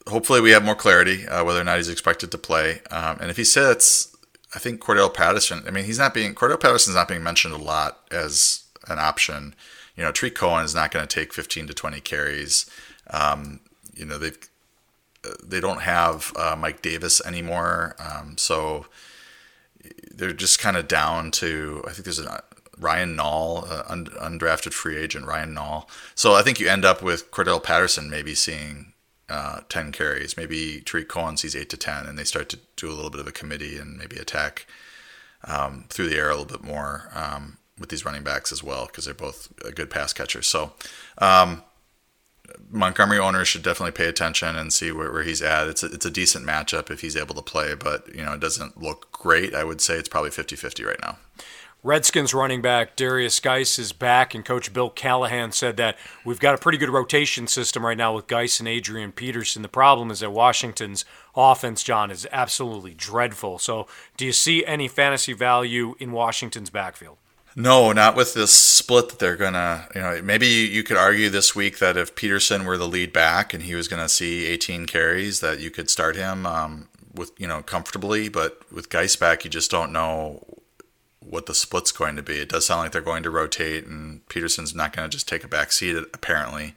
hopefully 0.07 0.41
we 0.41 0.51
have 0.51 0.63
more 0.63 0.75
clarity 0.75 1.27
uh, 1.27 1.43
whether 1.43 1.61
or 1.61 1.63
not 1.63 1.77
he's 1.77 1.89
expected 1.89 2.31
to 2.31 2.37
play. 2.37 2.81
Um, 2.89 3.17
and 3.19 3.29
if 3.29 3.37
he 3.37 3.43
sits, 3.43 4.15
I 4.53 4.59
think 4.59 4.81
Cordarrelle 4.81 5.13
Patterson. 5.13 5.63
I 5.67 5.71
mean, 5.71 5.85
he's 5.85 5.99
not 5.99 6.13
being 6.13 6.35
Cordarrelle 6.35 6.59
Patterson's 6.59 6.95
not 6.95 7.07
being 7.07 7.23
mentioned 7.23 7.53
a 7.53 7.57
lot 7.57 7.99
as 8.11 8.63
an 8.87 8.99
option. 8.99 9.55
You 9.95 10.03
know, 10.03 10.11
Tarik 10.11 10.35
Cohen 10.35 10.65
is 10.65 10.75
not 10.75 10.91
going 10.91 11.07
to 11.07 11.13
take 11.13 11.33
15 11.33 11.67
to 11.67 11.73
20 11.73 12.01
carries. 12.01 12.69
Um, 13.09 13.59
you 13.93 14.05
know, 14.05 14.17
they 14.17 14.31
they 15.43 15.59
don't 15.59 15.81
have 15.81 16.33
uh, 16.35 16.55
Mike 16.57 16.81
Davis 16.81 17.23
anymore, 17.25 17.95
um, 17.99 18.37
so 18.37 18.87
they're 20.11 20.33
just 20.33 20.59
kind 20.59 20.77
of 20.77 20.87
down 20.87 21.31
to. 21.31 21.83
I 21.87 21.91
think 21.91 22.05
there's 22.05 22.19
a 22.19 22.43
Ryan 22.77 23.15
Nall, 23.15 23.69
uh, 23.69 23.83
undrafted 23.93 24.73
free 24.73 24.97
agent 24.97 25.27
Ryan 25.27 25.55
Nall. 25.55 25.87
So 26.15 26.33
I 26.33 26.41
think 26.41 26.59
you 26.59 26.67
end 26.67 26.83
up 26.83 27.03
with 27.03 27.29
Cordarrelle 27.31 27.63
Patterson 27.63 28.09
maybe 28.09 28.33
seeing 28.33 28.90
uh, 29.31 29.61
10 29.69 29.91
carries. 29.91 30.35
Maybe 30.35 30.81
Tarik 30.81 31.07
Cohen 31.07 31.37
sees 31.37 31.55
8 31.55 31.69
to 31.69 31.77
10, 31.77 32.05
and 32.05 32.19
they 32.19 32.23
start 32.23 32.49
to 32.49 32.59
do 32.75 32.89
a 32.89 32.93
little 32.93 33.09
bit 33.09 33.21
of 33.21 33.27
a 33.27 33.31
committee 33.31 33.77
and 33.77 33.97
maybe 33.97 34.17
attack 34.17 34.67
um, 35.45 35.85
through 35.89 36.09
the 36.09 36.17
air 36.17 36.29
a 36.29 36.35
little 36.35 36.45
bit 36.45 36.63
more 36.63 37.09
um, 37.15 37.57
with 37.79 37.89
these 37.89 38.05
running 38.05 38.23
backs 38.23 38.51
as 38.51 38.63
well 38.63 38.85
because 38.85 39.05
they're 39.05 39.13
both 39.13 39.51
a 39.65 39.71
good 39.71 39.89
pass 39.89 40.13
catchers. 40.13 40.47
So 40.47 40.73
um, 41.17 41.63
Montgomery 42.69 43.19
owners 43.19 43.47
should 43.47 43.63
definitely 43.63 43.91
pay 43.91 44.07
attention 44.07 44.55
and 44.55 44.71
see 44.71 44.91
where, 44.91 45.11
where 45.11 45.23
he's 45.23 45.41
at. 45.41 45.67
It's 45.67 45.83
a, 45.83 45.87
it's 45.87 46.05
a 46.05 46.11
decent 46.11 46.45
matchup 46.45 46.91
if 46.91 47.01
he's 47.01 47.15
able 47.15 47.35
to 47.35 47.41
play, 47.41 47.73
but 47.75 48.13
you 48.13 48.23
know 48.23 48.33
it 48.33 48.39
doesn't 48.39 48.81
look 48.81 49.11
great. 49.11 49.55
I 49.55 49.63
would 49.63 49.81
say 49.81 49.95
it's 49.95 50.09
probably 50.09 50.31
50-50 50.31 50.85
right 50.85 51.01
now. 51.01 51.17
Redskins 51.83 52.31
running 52.31 52.61
back 52.61 52.95
Darius 52.95 53.39
Guice 53.39 53.79
is 53.79 53.91
back, 53.91 54.35
and 54.35 54.45
Coach 54.45 54.71
Bill 54.71 54.91
Callahan 54.91 55.51
said 55.51 55.77
that 55.77 55.97
we've 56.23 56.39
got 56.39 56.53
a 56.53 56.59
pretty 56.59 56.77
good 56.77 56.89
rotation 56.89 57.47
system 57.47 57.83
right 57.83 57.97
now 57.97 58.13
with 58.13 58.27
Guice 58.27 58.59
and 58.59 58.69
Adrian 58.69 59.11
Peterson. 59.11 59.63
The 59.63 59.67
problem 59.67 60.11
is 60.11 60.19
that 60.19 60.29
Washington's 60.29 61.05
offense, 61.35 61.81
John, 61.81 62.11
is 62.11 62.27
absolutely 62.31 62.93
dreadful. 62.93 63.57
So, 63.57 63.87
do 64.15 64.27
you 64.27 64.31
see 64.31 64.63
any 64.63 64.87
fantasy 64.87 65.33
value 65.33 65.95
in 65.97 66.11
Washington's 66.11 66.69
backfield? 66.69 67.17
No, 67.55 67.91
not 67.91 68.15
with 68.15 68.35
this 68.35 68.53
split 68.53 69.09
that 69.09 69.17
they're 69.19 69.35
gonna. 69.35 69.87
You 69.95 70.01
know, 70.01 70.21
maybe 70.21 70.45
you 70.45 70.83
could 70.83 70.97
argue 70.97 71.31
this 71.31 71.55
week 71.55 71.79
that 71.79 71.97
if 71.97 72.13
Peterson 72.13 72.63
were 72.63 72.77
the 72.77 72.87
lead 72.87 73.11
back 73.11 73.55
and 73.55 73.63
he 73.63 73.73
was 73.73 73.87
gonna 73.87 74.07
see 74.07 74.45
18 74.45 74.85
carries, 74.85 75.39
that 75.39 75.59
you 75.59 75.71
could 75.71 75.89
start 75.89 76.15
him 76.15 76.45
um, 76.45 76.89
with 77.15 77.31
you 77.39 77.47
know 77.47 77.63
comfortably. 77.63 78.29
But 78.29 78.71
with 78.71 78.89
Guice 78.89 79.15
back, 79.15 79.43
you 79.43 79.49
just 79.49 79.71
don't 79.71 79.91
know 79.91 80.50
what 81.21 81.45
the 81.45 81.53
split's 81.53 81.91
going 81.91 82.15
to 82.15 82.23
be. 82.23 82.37
It 82.37 82.49
does 82.49 82.65
sound 82.65 82.81
like 82.81 82.91
they're 82.91 83.01
going 83.01 83.23
to 83.23 83.29
rotate, 83.29 83.85
and 83.85 84.27
Peterson's 84.27 84.75
not 84.75 84.95
going 84.95 85.09
to 85.09 85.13
just 85.13 85.27
take 85.27 85.43
a 85.43 85.47
back 85.47 85.71
seat, 85.71 85.95
apparently. 86.13 86.75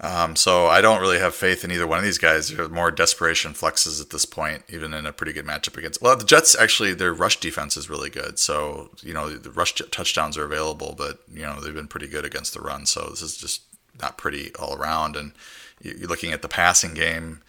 Um, 0.00 0.34
so 0.34 0.66
I 0.66 0.80
don't 0.80 1.00
really 1.00 1.20
have 1.20 1.34
faith 1.34 1.62
in 1.62 1.70
either 1.70 1.86
one 1.86 1.98
of 1.98 2.04
these 2.04 2.18
guys. 2.18 2.48
They're 2.48 2.68
more 2.68 2.90
desperation 2.90 3.52
flexes 3.52 4.00
at 4.00 4.10
this 4.10 4.24
point, 4.24 4.64
even 4.68 4.92
in 4.94 5.06
a 5.06 5.12
pretty 5.12 5.32
good 5.32 5.46
matchup 5.46 5.76
against. 5.76 6.02
Well, 6.02 6.16
the 6.16 6.24
Jets 6.24 6.56
actually 6.56 6.92
their 6.92 7.14
rush 7.14 7.38
defense 7.38 7.76
is 7.76 7.88
really 7.88 8.10
good, 8.10 8.38
so 8.38 8.90
you 9.02 9.14
know 9.14 9.30
the 9.30 9.50
rush 9.50 9.74
touchdowns 9.74 10.36
are 10.36 10.44
available, 10.44 10.96
but 10.98 11.20
you 11.32 11.42
know 11.42 11.60
they've 11.60 11.74
been 11.74 11.86
pretty 11.86 12.08
good 12.08 12.24
against 12.24 12.52
the 12.52 12.60
run. 12.60 12.84
So 12.84 13.08
this 13.10 13.22
is 13.22 13.36
just 13.36 13.62
not 14.00 14.18
pretty 14.18 14.52
all 14.56 14.74
around. 14.74 15.14
And 15.14 15.32
you're 15.80 16.08
looking 16.08 16.32
at 16.32 16.42
the 16.42 16.48
passing 16.48 16.94
game. 16.94 17.40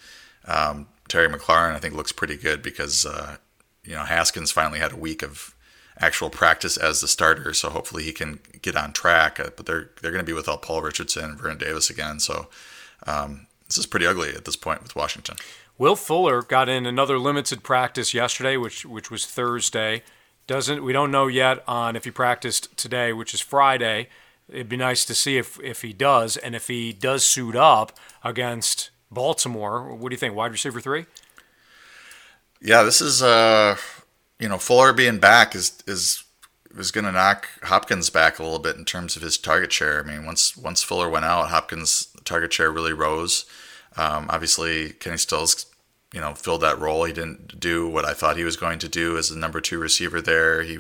Um, 0.46 0.88
Terry 1.08 1.28
McLaurin 1.28 1.74
I 1.74 1.80
think 1.80 1.96
looks 1.96 2.12
pretty 2.12 2.38
good 2.38 2.62
because 2.62 3.04
uh, 3.04 3.38
you 3.84 3.96
know 3.96 4.04
Haskins 4.04 4.52
finally 4.52 4.80
had 4.80 4.94
a 4.94 4.98
week 4.98 5.24
of 5.24 5.56
actual 6.00 6.30
practice 6.30 6.78
as 6.78 7.02
the 7.02 7.08
starter. 7.08 7.54
So 7.54 7.70
hopefully 7.70 8.04
he 8.04 8.12
can 8.12 8.40
get 8.62 8.76
on 8.76 8.94
track. 8.94 9.40
Uh, 9.40 9.50
but 9.56 9.66
they're 9.66 9.90
they're 10.02 10.12
going 10.12 10.24
to 10.24 10.30
be 10.30 10.34
without 10.34 10.62
Paul 10.62 10.82
Richardson 10.82 11.24
and 11.26 11.40
Vernon 11.40 11.58
Davis 11.58 11.90
again. 11.90 12.20
So 12.20 12.48
um, 13.06 13.48
this 13.68 13.78
is 13.78 13.86
pretty 13.86 14.06
ugly 14.06 14.30
at 14.30 14.46
this 14.46 14.56
point 14.56 14.84
with 14.84 14.96
Washington. 14.96 15.36
Will 15.78 15.96
Fuller 15.96 16.42
got 16.42 16.70
in 16.70 16.86
another 16.86 17.18
limited 17.18 17.64
practice 17.64 18.14
yesterday, 18.14 18.58
which 18.58 18.86
which 18.86 19.10
was 19.10 19.26
Thursday. 19.26 20.04
Doesn't 20.46 20.84
we 20.84 20.94
don't 20.94 21.12
know 21.12 21.28
yet 21.28 21.64
on 21.68 21.96
if 21.96 22.04
he 22.04 22.12
practiced 22.12 22.76
today, 22.78 23.14
which 23.14 23.34
is 23.34 23.42
Friday. 23.42 24.10
It'd 24.50 24.70
be 24.70 24.78
nice 24.78 25.06
to 25.06 25.16
see 25.16 25.38
if 25.38 25.60
if 25.62 25.82
he 25.82 25.94
does, 25.94 26.38
and 26.38 26.54
if 26.54 26.68
he 26.68 26.94
does 26.94 27.26
suit 27.26 27.56
up 27.56 27.98
against 28.24 28.92
Baltimore. 29.10 29.96
What 29.96 30.10
do 30.10 30.14
you 30.14 30.20
think? 30.20 30.36
Wide 30.36 30.52
receiver 30.52 30.82
three? 30.82 31.06
Yeah, 32.62 32.84
this 32.84 33.02
is 33.02 33.22
uh, 33.24 33.78
you 34.44 34.50
know, 34.50 34.58
Fuller 34.58 34.92
being 34.92 35.20
back 35.20 35.56
is 35.56 35.72
is 35.88 36.26
is 36.78 36.92
going 36.92 37.06
to 37.06 37.14
knock 37.14 37.48
Hopkins 37.64 38.10
back 38.10 38.40
a 38.40 38.44
little 38.44 38.60
bit 38.60 38.76
in 38.76 38.84
terms 38.84 39.16
of 39.16 39.22
his 39.22 39.38
target 39.38 39.72
share. 39.72 40.04
I 40.04 40.04
mean, 40.04 40.26
once 40.26 40.58
once 40.58 40.84
Fuller 40.84 41.10
went 41.10 41.24
out, 41.24 41.50
Hopkins' 41.50 42.10
target 42.26 42.52
share 42.52 42.70
really 42.70 42.92
rose. 42.92 43.46
Um, 43.96 44.28
obviously, 44.30 44.90
Kenny 44.90 45.16
Stills, 45.16 45.66
you 46.14 46.20
know, 46.20 46.34
filled 46.34 46.60
that 46.60 46.78
role. 46.78 47.06
He 47.06 47.14
didn't 47.14 47.58
do 47.58 47.88
what 47.88 48.04
I 48.04 48.14
thought 48.14 48.36
he 48.36 48.44
was 48.44 48.58
going 48.58 48.80
to 48.80 48.90
do 48.90 49.18
as 49.18 49.30
the 49.30 49.38
number 49.38 49.62
two 49.62 49.80
receiver 49.80 50.22
there. 50.22 50.64
He 50.64 50.80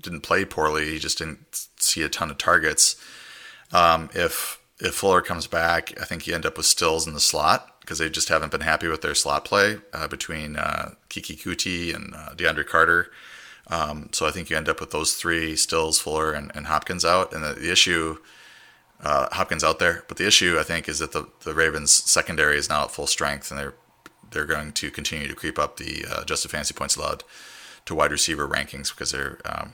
didn't 0.00 0.22
play 0.22 0.44
poorly. 0.44 0.90
He 0.90 0.98
just 0.98 1.18
didn't 1.18 1.68
see 1.76 2.02
a 2.02 2.08
ton 2.08 2.32
of 2.32 2.38
targets. 2.38 2.96
Um, 3.72 4.10
if 4.12 4.60
if 4.80 4.96
Fuller 4.96 5.20
comes 5.20 5.46
back, 5.46 5.92
I 6.00 6.04
think 6.04 6.26
you 6.26 6.34
end 6.34 6.46
up 6.46 6.56
with 6.56 6.66
Stills 6.66 7.06
in 7.06 7.14
the 7.14 7.20
slot 7.20 7.77
because 7.88 7.98
they 8.00 8.10
just 8.10 8.28
haven't 8.28 8.52
been 8.52 8.60
happy 8.60 8.86
with 8.86 9.00
their 9.00 9.14
slot 9.14 9.46
play 9.46 9.78
uh, 9.94 10.06
between 10.06 10.56
uh, 10.56 10.90
Keke 11.08 11.42
Coutee 11.42 11.94
and 11.94 12.14
uh, 12.14 12.34
DeAndre 12.34 12.66
Carter. 12.66 13.10
Um, 13.68 14.10
so 14.12 14.26
I 14.26 14.30
think 14.30 14.50
you 14.50 14.58
end 14.58 14.68
up 14.68 14.78
with 14.78 14.90
those 14.90 15.14
three: 15.14 15.56
Stills, 15.56 15.98
Fuller, 15.98 16.32
and, 16.32 16.52
and 16.54 16.66
Hopkins 16.66 17.02
out. 17.02 17.32
And 17.32 17.42
the, 17.42 17.54
the 17.54 17.72
issue, 17.72 18.18
uh, 19.02 19.28
Hopkins 19.32 19.64
out 19.64 19.78
there, 19.78 20.04
but 20.06 20.18
the 20.18 20.26
issue 20.26 20.58
I 20.60 20.64
think 20.64 20.86
is 20.86 20.98
that 20.98 21.12
the 21.12 21.28
the 21.44 21.54
Ravens 21.54 21.90
secondary 21.90 22.58
is 22.58 22.68
now 22.68 22.84
at 22.84 22.90
full 22.90 23.06
strength, 23.06 23.50
and 23.50 23.58
they're 23.58 23.74
they're 24.32 24.44
going 24.44 24.72
to 24.72 24.90
continue 24.90 25.26
to 25.26 25.34
creep 25.34 25.58
up 25.58 25.78
the 25.78 26.04
uh, 26.10 26.20
adjusted 26.20 26.50
fantasy 26.50 26.74
points 26.74 26.94
allowed 26.94 27.24
to 27.86 27.94
wide 27.94 28.12
receiver 28.12 28.46
rankings 28.46 28.90
because 28.90 29.12
they're 29.12 29.38
um, 29.46 29.72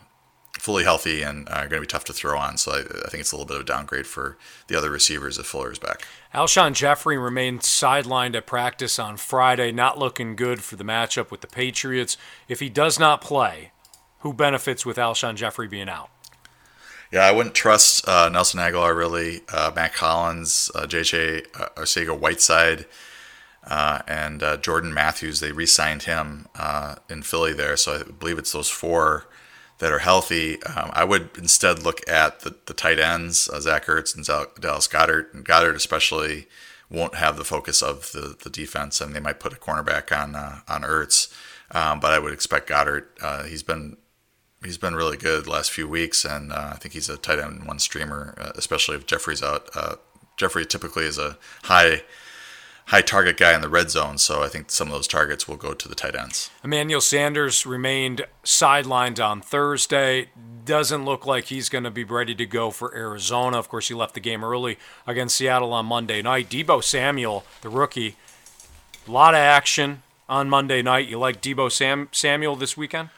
fully 0.59 0.85
healthy 0.85 1.23
and 1.23 1.49
are 1.49 1.69
going 1.69 1.71
to 1.71 1.81
be 1.81 1.87
tough 1.87 2.05
to 2.05 2.13
throw 2.13 2.39
on. 2.39 2.57
So 2.57 2.73
I, 2.73 2.79
I, 2.79 3.09
think 3.09 3.21
it's 3.21 3.33
a 3.33 3.37
little 3.37 3.47
bit 3.47 3.57
of 3.57 3.63
a 3.63 3.67
downgrade 3.67 4.07
for 4.07 4.39
the 4.69 4.77
other 4.77 4.91
receivers 4.91 5.39
if 5.39 5.47
Fuller 5.47 5.73
is 5.73 5.79
back. 5.79 6.07
Alshon 6.33 6.75
Jeffery 6.75 7.19
remained 7.19 7.61
sidelined 7.61 8.35
at 8.35 8.47
practice 8.47 8.99
on 8.99 9.17
Friday, 9.17 9.73
not 9.73 9.99
looking 9.99 10.37
good 10.37 10.63
for 10.63 10.77
the 10.77 10.85
matchup 10.85 11.31
with 11.31 11.41
the 11.41 11.47
Patriots. 11.47 12.17
If 12.49 12.61
he 12.61 12.69
does 12.69 12.99
not 12.99 13.21
play, 13.21 13.73
who 14.21 14.33
benefits 14.33 14.87
with 14.87 14.97
Alshon 14.97 15.35
Jeffery 15.37 15.69
being 15.69 15.89
out? 15.89 16.11
Yeah, 17.13 17.27
I 17.27 17.33
wouldn't 17.33 17.55
trust 17.55 18.09
uh, 18.09 18.29
Nelson 18.29 18.59
Agholor 18.59 18.97
really. 18.97 19.43
Uh, 19.53 19.71
Mack 19.75 19.95
Hollins, 19.97 20.71
uh, 20.75 20.87
JJ 20.87 21.47
uh, 21.55 21.69
Arcega 21.77 22.19
Whiteside, 22.19 22.87
uh, 23.67 24.01
and 24.09 24.43
uh, 24.43 24.57
Jordan 24.57 24.93
Matthews. 24.93 25.41
They 25.41 25.53
re-signed 25.53 26.05
him 26.05 26.49
uh, 26.57 26.97
in 27.09 27.23
Philly 27.23 27.53
there, 27.53 27.77
so 27.77 28.01
I 28.01 28.11
believe 28.11 28.39
it's 28.39 28.53
those 28.53 28.69
four 28.69 29.27
that 29.79 29.93
are 29.93 29.99
healthy. 29.99 30.63
Um, 30.65 30.91
I 30.93 31.05
would 31.05 31.31
instead 31.37 31.83
look 31.83 32.09
at 32.09 32.41
the, 32.41 32.55
the 32.67 32.75
tight 32.75 32.99
ends, 32.99 33.49
uh, 33.49 33.61
Zach 33.61 33.87
Ertz 33.87 34.15
and 34.15 34.25
Dallas 34.61 34.89
Goedert. 34.89 35.35
And 35.35 35.45
Goedert 35.45 35.75
especially 35.75 36.47
won't 36.91 37.17
have 37.17 37.37
the 37.37 37.45
focus 37.45 37.83
of 37.83 38.13
the, 38.13 38.37
the 38.43 38.51
defense, 38.51 39.01
and 39.01 39.15
they 39.15 39.21
might 39.21 39.41
put 39.41 39.53
a 39.53 39.57
cornerback 39.57 40.17
on 40.17 40.35
uh, 40.35 40.61
on 40.69 40.83
Ertz. 40.83 41.33
Um, 41.71 41.99
but 41.99 42.13
I 42.13 42.19
would 42.19 42.33
expect 42.33 42.69
Goedert. 42.69 43.07
Uh, 43.21 43.45
he's 43.45 43.63
been 43.63 43.97
he's 44.65 44.79
been 44.79 44.95
really 44.95 45.17
good 45.17 45.47
last 45.47 45.71
few 45.71 45.89
weeks, 45.89 46.25
and 46.25 46.53
uh, 46.53 46.71
I 46.75 46.77
think 46.77 46.95
he's 46.95 47.09
a 47.09 47.17
tight 47.17 47.39
end 47.39 47.67
one 47.67 47.79
streamer, 47.79 48.35
uh, 48.39 48.53
especially 48.55 48.97
if 48.97 49.07
Jeffery's 49.07 49.43
out. 49.43 49.69
Uh, 49.75 49.97
Jeffery 50.37 50.67
typically 50.67 51.05
is 51.05 51.19
a 51.19 51.37
high 51.65 52.03
high 52.87 53.01
target 53.03 53.37
guy 53.37 53.55
in 53.55 53.61
the 53.61 53.69
red 53.69 53.91
zone, 53.91 54.19
so 54.19 54.43
I 54.43 54.49
think 54.49 54.71
some 54.71 54.89
of 54.89 54.93
those 54.93 55.09
targets 55.09 55.49
will 55.49 55.57
go 55.57 55.73
to 55.75 55.89
the 55.89 55.95
tight 55.95 56.15
ends. 56.15 56.51
Emmanuel 56.63 57.01
Sanders 57.01 57.65
remained 57.65 58.27
sidelined 58.45 59.25
on 59.25 59.41
Thursday. 59.41 60.29
Doesn't 60.65 61.05
look 61.05 61.27
like 61.27 61.45
he's 61.47 61.69
going 61.69 61.85
to 61.85 61.91
be 61.91 62.05
ready 62.05 62.35
to 62.35 62.47
go 62.47 62.71
for 62.71 62.95
Arizona. 62.95 63.59
Of 63.59 63.69
course, 63.69 63.89
he 63.89 63.95
left 63.95 64.15
the 64.15 64.21
game 64.21 64.45
early 64.45 64.79
against 65.07 65.37
Seattle 65.37 65.73
on 65.73 65.87
Monday 65.87 66.23
night. 66.23 66.49
Deebo 66.49 66.83
Samuel, 66.83 67.45
the 67.63 67.69
rookie, 67.69 68.17
a 69.07 69.11
lot 69.11 69.35
of 69.35 69.39
action 69.39 70.03
on 70.29 70.49
Monday 70.49 70.81
night. 70.83 71.09
You 71.09 71.19
like 71.19 71.43
Deebo 71.43 71.71
Sam- 71.71 72.09
Samuel 72.13 72.57
this 72.57 72.77
weekend? 72.77 73.11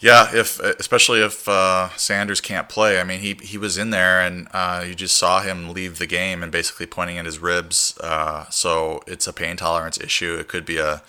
Yeah, 0.00 0.34
if 0.34 0.58
especially 0.60 1.20
if 1.20 1.46
uh, 1.46 1.90
Sanders 1.96 2.40
can't 2.40 2.70
play. 2.70 2.98
I 2.98 3.04
mean, 3.04 3.20
he 3.20 3.34
he 3.42 3.58
was 3.58 3.76
in 3.76 3.90
there, 3.90 4.20
and 4.20 4.48
uh, 4.52 4.82
you 4.86 4.94
just 4.94 5.16
saw 5.16 5.42
him 5.42 5.74
leave 5.74 5.98
the 5.98 6.06
game 6.06 6.42
and 6.42 6.50
basically 6.50 6.86
pointing 6.86 7.18
at 7.18 7.26
his 7.26 7.38
ribs. 7.38 7.98
Uh, 8.00 8.48
so 8.48 9.02
it's 9.06 9.26
a 9.26 9.32
pain 9.32 9.56
tolerance 9.56 10.00
issue. 10.00 10.36
It 10.36 10.48
could 10.48 10.64
be 10.64 10.78
a 10.78 11.02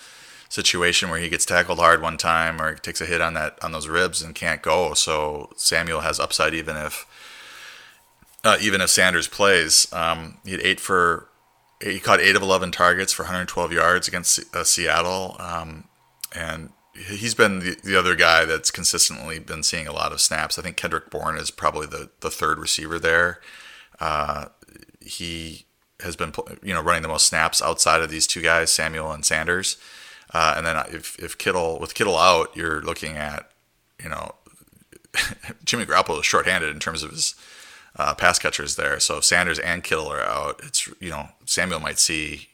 situation 0.50 1.08
where 1.08 1.18
he 1.18 1.30
gets 1.30 1.46
tackled 1.46 1.78
hard 1.78 2.02
one 2.02 2.18
time 2.18 2.60
or 2.60 2.74
takes 2.74 3.00
a 3.00 3.06
hit 3.06 3.22
on 3.22 3.32
that 3.32 3.58
on 3.64 3.72
those 3.72 3.88
ribs 3.88 4.20
and 4.20 4.34
can't 4.34 4.60
go. 4.60 4.92
So 4.92 5.50
Samuel 5.56 6.00
has 6.00 6.20
upside 6.20 6.52
even 6.52 6.76
if 6.76 7.06
uh, 8.44 8.58
even 8.60 8.82
if 8.82 8.90
Sanders 8.90 9.26
plays. 9.26 9.90
Um, 9.94 10.36
he 10.44 10.52
had 10.52 10.60
eight 10.60 10.80
for 10.80 11.28
he 11.82 11.98
caught 11.98 12.20
eight 12.20 12.36
of 12.36 12.42
eleven 12.42 12.70
targets 12.70 13.10
for 13.10 13.22
112 13.22 13.72
yards 13.72 14.06
against 14.06 14.54
uh, 14.54 14.64
Seattle, 14.64 15.36
um, 15.38 15.84
and 16.34 16.72
he's 16.94 17.34
been 17.34 17.60
the, 17.60 17.76
the 17.82 17.96
other 17.96 18.14
guy 18.14 18.44
that's 18.44 18.70
consistently 18.70 19.38
been 19.38 19.62
seeing 19.62 19.86
a 19.86 19.92
lot 19.92 20.12
of 20.12 20.20
snaps. 20.20 20.58
I 20.58 20.62
think 20.62 20.76
Kendrick 20.76 21.10
Bourne 21.10 21.36
is 21.36 21.50
probably 21.50 21.86
the, 21.86 22.10
the 22.20 22.30
third 22.30 22.58
receiver 22.58 22.98
there. 22.98 23.40
Uh, 24.00 24.46
he 25.00 25.66
has 26.00 26.16
been 26.16 26.32
you 26.62 26.74
know 26.74 26.82
running 26.82 27.02
the 27.02 27.08
most 27.08 27.26
snaps 27.26 27.62
outside 27.62 28.02
of 28.02 28.10
these 28.10 28.26
two 28.26 28.42
guys, 28.42 28.70
Samuel 28.70 29.12
and 29.12 29.24
Sanders. 29.24 29.76
Uh, 30.34 30.54
and 30.56 30.66
then 30.66 30.76
if, 30.88 31.18
if 31.18 31.36
Kittle 31.36 31.78
with 31.78 31.94
Kittle 31.94 32.16
out, 32.16 32.54
you're 32.56 32.80
looking 32.80 33.16
at 33.16 33.50
you 34.02 34.08
know 34.08 34.34
Jimmy 35.64 35.84
Garoppolo 35.84 36.20
is 36.20 36.26
shorthanded 36.26 36.70
in 36.70 36.80
terms 36.80 37.02
of 37.02 37.10
his 37.10 37.34
uh, 37.96 38.14
pass 38.14 38.38
catchers 38.38 38.76
there. 38.76 38.98
So 39.00 39.18
if 39.18 39.24
Sanders 39.24 39.58
and 39.58 39.84
Kittle 39.84 40.08
are 40.08 40.22
out, 40.22 40.60
it's 40.64 40.88
you 41.00 41.10
know 41.10 41.28
Samuel 41.46 41.80
might 41.80 41.98
see 41.98 42.48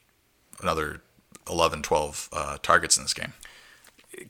another 0.60 1.00
11, 1.48 1.82
12 1.82 2.28
uh, 2.32 2.58
targets 2.62 2.96
in 2.96 3.04
this 3.04 3.14
game. 3.14 3.32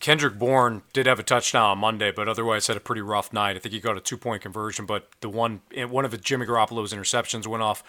Kendrick 0.01 0.38
Bourne 0.38 0.83
did 0.92 1.07
have 1.07 1.18
a 1.18 1.22
touchdown 1.22 1.70
on 1.70 1.79
Monday, 1.79 2.11
but 2.11 2.29
otherwise 2.29 2.66
had 2.66 2.77
a 2.77 2.81
pretty 2.81 3.03
rough 3.03 3.33
night. 3.33 3.57
I 3.57 3.59
think 3.59 3.72
he 3.72 3.81
got 3.81 3.96
a 3.96 4.01
two 4.01 4.16
point 4.16 4.42
conversion, 4.42 4.87
but 4.87 5.09
the 5.20 5.29
one 5.29 5.61
one 5.74 6.05
of 6.05 6.20
Jimmy 6.20 6.46
Garoppolo's 6.46 6.92
interceptions 6.92 7.46
went 7.46 7.62
off 7.62 7.83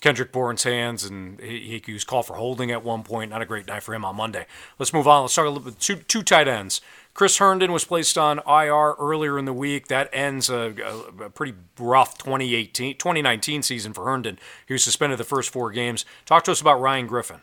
Kendrick 0.00 0.32
Bourne's 0.32 0.62
hands, 0.62 1.04
and 1.04 1.38
he, 1.40 1.82
he 1.84 1.92
was 1.92 2.04
called 2.04 2.26
for 2.26 2.36
holding 2.36 2.70
at 2.70 2.82
one 2.82 3.02
point. 3.02 3.30
Not 3.30 3.42
a 3.42 3.46
great 3.46 3.66
night 3.66 3.82
for 3.82 3.94
him 3.94 4.04
on 4.04 4.16
Monday. 4.16 4.46
Let's 4.78 4.92
move 4.92 5.06
on. 5.06 5.22
Let's 5.22 5.34
talk 5.34 5.44
a 5.44 5.48
little 5.48 5.64
bit 5.64 5.78
two 5.78 5.96
two 5.96 6.22
tight 6.22 6.48
ends. 6.48 6.80
Chris 7.12 7.38
Herndon 7.38 7.72
was 7.72 7.84
placed 7.84 8.16
on 8.16 8.38
IR 8.46 8.94
earlier 8.98 9.38
in 9.38 9.44
the 9.44 9.52
week. 9.52 9.88
That 9.88 10.08
ends 10.12 10.48
a, 10.48 10.74
a, 10.82 11.24
a, 11.24 11.30
pretty 11.30 11.54
rough 11.78 12.16
2018, 12.18 12.98
2019 12.98 13.62
season 13.62 13.92
for 13.92 14.04
Herndon. 14.04 14.38
He 14.66 14.72
was 14.72 14.84
suspended 14.84 15.18
the 15.18 15.24
first 15.24 15.50
four 15.50 15.70
games. 15.70 16.04
Talk 16.24 16.44
to 16.44 16.52
us 16.52 16.60
about 16.60 16.80
Ryan 16.80 17.06
Griffin. 17.06 17.40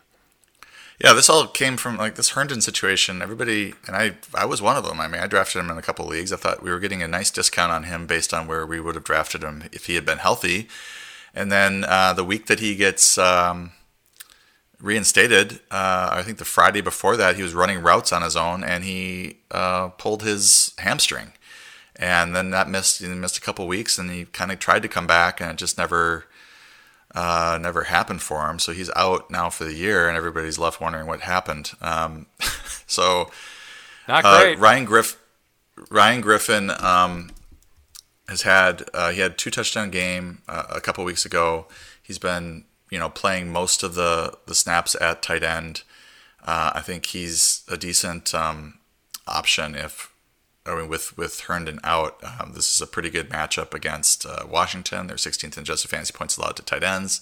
Yeah, 0.99 1.13
this 1.13 1.29
all 1.29 1.45
came 1.45 1.77
from 1.77 1.97
like 1.97 2.15
this 2.15 2.29
Herndon 2.29 2.59
situation. 2.59 3.21
Everybody, 3.21 3.75
and 3.85 3.95
I, 3.95 4.17
I 4.33 4.45
was 4.45 4.63
one 4.63 4.77
of 4.77 4.83
them. 4.83 4.99
I 4.99 5.07
mean, 5.07 5.21
I 5.21 5.27
drafted 5.27 5.59
him 5.59 5.69
in 5.69 5.77
a 5.77 5.81
couple 5.83 6.07
leagues. 6.07 6.33
I 6.33 6.37
thought 6.37 6.63
we 6.63 6.71
were 6.71 6.79
getting 6.79 7.03
a 7.03 7.07
nice 7.07 7.29
discount 7.29 7.71
on 7.71 7.83
him 7.83 8.07
based 8.07 8.33
on 8.33 8.47
where 8.47 8.65
we 8.65 8.79
would 8.79 8.95
have 8.95 9.03
drafted 9.03 9.43
him 9.43 9.65
if 9.71 9.85
he 9.85 9.93
had 9.93 10.05
been 10.05 10.17
healthy. 10.17 10.67
And 11.35 11.51
then 11.51 11.85
uh, 11.87 12.13
the 12.13 12.23
week 12.23 12.47
that 12.47 12.59
he 12.59 12.75
gets 12.75 13.15
um, 13.19 13.73
reinstated, 14.81 15.59
uh, 15.69 16.09
I 16.11 16.23
think 16.23 16.39
the 16.39 16.45
Friday 16.45 16.81
before 16.81 17.15
that, 17.15 17.35
he 17.35 17.43
was 17.43 17.53
running 17.53 17.83
routes 17.83 18.11
on 18.11 18.23
his 18.23 18.35
own 18.35 18.63
and 18.63 18.83
he 18.83 19.37
uh, 19.51 19.89
pulled 19.89 20.23
his 20.23 20.73
hamstring. 20.79 21.33
And 21.95 22.35
then 22.35 22.49
that 22.51 22.69
missed, 22.69 23.01
he 23.01 23.07
missed 23.07 23.37
a 23.37 23.41
couple 23.41 23.67
weeks, 23.67 23.97
and 23.97 24.11
he 24.11 24.25
kind 24.25 24.51
of 24.51 24.59
tried 24.59 24.83
to 24.83 24.87
come 24.87 25.07
back, 25.07 25.41
and 25.41 25.49
it 25.49 25.57
just 25.57 25.79
never 25.79 26.25
uh, 27.17 27.57
never 27.59 27.85
happened 27.85 28.21
for 28.21 28.47
him. 28.47 28.59
So 28.59 28.73
he's 28.73 28.91
out 28.95 29.31
now 29.31 29.49
for 29.49 29.63
the 29.63 29.73
year, 29.73 30.07
and 30.07 30.15
everybody's 30.15 30.59
left 30.59 30.79
wondering 30.79 31.07
what 31.07 31.21
happened. 31.21 31.71
Um, 31.81 32.27
so 32.85 33.31
not 34.07 34.23
uh, 34.23 34.39
great. 34.39 34.57
Uh, 34.57 34.61
Ryan 34.61 34.85
Griff, 34.85 35.17
Ryan 35.89 36.21
Griffin 36.21 36.69
um, 36.79 37.31
has 38.29 38.43
had 38.43 38.87
uh, 38.93 39.09
he 39.09 39.21
had 39.21 39.35
two 39.39 39.49
touchdown 39.49 39.89
game 39.89 40.43
uh, 40.47 40.65
a 40.69 40.79
couple 40.79 41.03
weeks 41.03 41.25
ago. 41.25 41.65
He's 42.03 42.19
been 42.19 42.65
you 42.91 42.99
know 42.99 43.09
playing 43.09 43.51
most 43.51 43.81
of 43.81 43.95
the 43.95 44.37
the 44.45 44.53
snaps 44.53 44.95
at 45.01 45.23
tight 45.23 45.41
end. 45.41 45.81
Uh, 46.45 46.73
I 46.75 46.81
think 46.81 47.07
he's 47.07 47.63
a 47.67 47.77
decent 47.77 48.35
um, 48.35 48.77
option 49.25 49.73
if 49.73 50.13
I 50.67 50.75
mean, 50.75 50.89
with 50.89 51.17
with 51.17 51.41
Herndon 51.41 51.79
out, 51.83 52.21
um, 52.23 52.53
this 52.53 52.73
is 52.73 52.81
a 52.81 52.87
pretty 52.87 53.09
good 53.09 53.29
matchup 53.29 53.73
against 53.73 54.25
uh, 54.25 54.45
Washington. 54.49 55.07
They're 55.07 55.17
16th 55.17 55.57
in 55.57 55.63
adjusted 55.63 55.89
fantasy 55.89 56.13
points 56.13 56.37
allowed 56.37 56.57
to 56.57 56.63
tight 56.63 56.83
ends. 56.83 57.21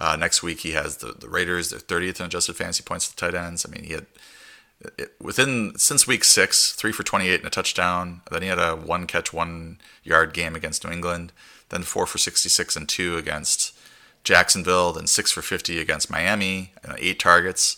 Uh, 0.00 0.16
next 0.16 0.42
week 0.42 0.60
he 0.60 0.72
has 0.72 0.96
the, 0.98 1.12
the 1.12 1.28
Raiders. 1.28 1.70
They're 1.70 1.78
30th 1.78 2.20
in 2.20 2.26
adjusted 2.26 2.56
fantasy 2.56 2.82
points 2.82 3.08
to 3.08 3.16
tight 3.16 3.34
ends. 3.34 3.64
I 3.64 3.70
mean, 3.70 3.84
he 3.84 3.92
had 3.92 4.06
it, 4.98 5.12
within 5.20 5.74
since 5.76 6.06
week 6.06 6.24
six, 6.24 6.72
three 6.72 6.92
for 6.92 7.02
28 7.02 7.40
and 7.40 7.46
a 7.46 7.50
touchdown. 7.50 8.22
Then 8.30 8.42
he 8.42 8.48
had 8.48 8.58
a 8.58 8.74
one 8.74 9.06
catch, 9.06 9.32
one 9.32 9.78
yard 10.02 10.32
game 10.32 10.54
against 10.54 10.84
New 10.84 10.92
England. 10.92 11.32
Then 11.68 11.82
four 11.82 12.06
for 12.06 12.18
66 12.18 12.76
and 12.76 12.88
two 12.88 13.16
against 13.16 13.76
Jacksonville. 14.24 14.92
Then 14.92 15.06
six 15.06 15.30
for 15.30 15.42
50 15.42 15.80
against 15.80 16.10
Miami. 16.10 16.72
And 16.82 16.96
eight 16.98 17.18
targets. 17.18 17.76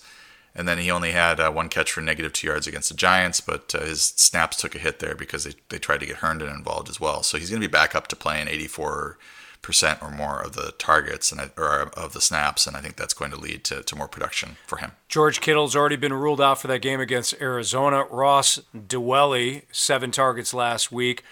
And 0.56 0.68
then 0.68 0.78
he 0.78 0.90
only 0.90 1.10
had 1.10 1.40
uh, 1.40 1.50
one 1.50 1.68
catch 1.68 1.90
for 1.90 2.00
negative 2.00 2.32
two 2.32 2.46
yards 2.46 2.66
against 2.66 2.88
the 2.88 2.94
Giants, 2.94 3.40
but 3.40 3.74
uh, 3.74 3.80
his 3.80 4.02
snaps 4.02 4.56
took 4.56 4.74
a 4.74 4.78
hit 4.78 5.00
there 5.00 5.16
because 5.16 5.44
they, 5.44 5.54
they 5.68 5.78
tried 5.78 6.00
to 6.00 6.06
get 6.06 6.16
Herndon 6.16 6.48
involved 6.48 6.88
as 6.88 7.00
well. 7.00 7.24
So 7.24 7.38
he's 7.38 7.50
going 7.50 7.60
to 7.60 7.68
be 7.68 7.72
back 7.72 7.94
up 7.94 8.06
to 8.08 8.16
playing 8.16 8.48
84 8.48 9.18
percent 9.64 10.02
or 10.02 10.10
more 10.10 10.42
of 10.42 10.52
the 10.52 10.74
targets 10.76 11.32
and 11.32 11.50
or 11.56 11.90
of 11.96 12.12
the 12.12 12.20
snaps, 12.20 12.66
and 12.66 12.76
I 12.76 12.80
think 12.80 12.96
that's 12.96 13.14
going 13.14 13.30
to 13.30 13.40
lead 13.40 13.64
to, 13.64 13.82
to 13.82 13.96
more 13.96 14.06
production 14.06 14.56
for 14.66 14.76
him. 14.76 14.92
George 15.08 15.40
Kittle's 15.40 15.74
already 15.74 15.96
been 15.96 16.12
ruled 16.12 16.40
out 16.40 16.60
for 16.60 16.68
that 16.68 16.82
game 16.82 17.00
against 17.00 17.40
Arizona. 17.40 18.04
Ross 18.10 18.60
Dwelley, 18.76 19.62
seven 19.72 20.10
targets 20.10 20.52
last 20.52 20.92
week. 20.92 21.24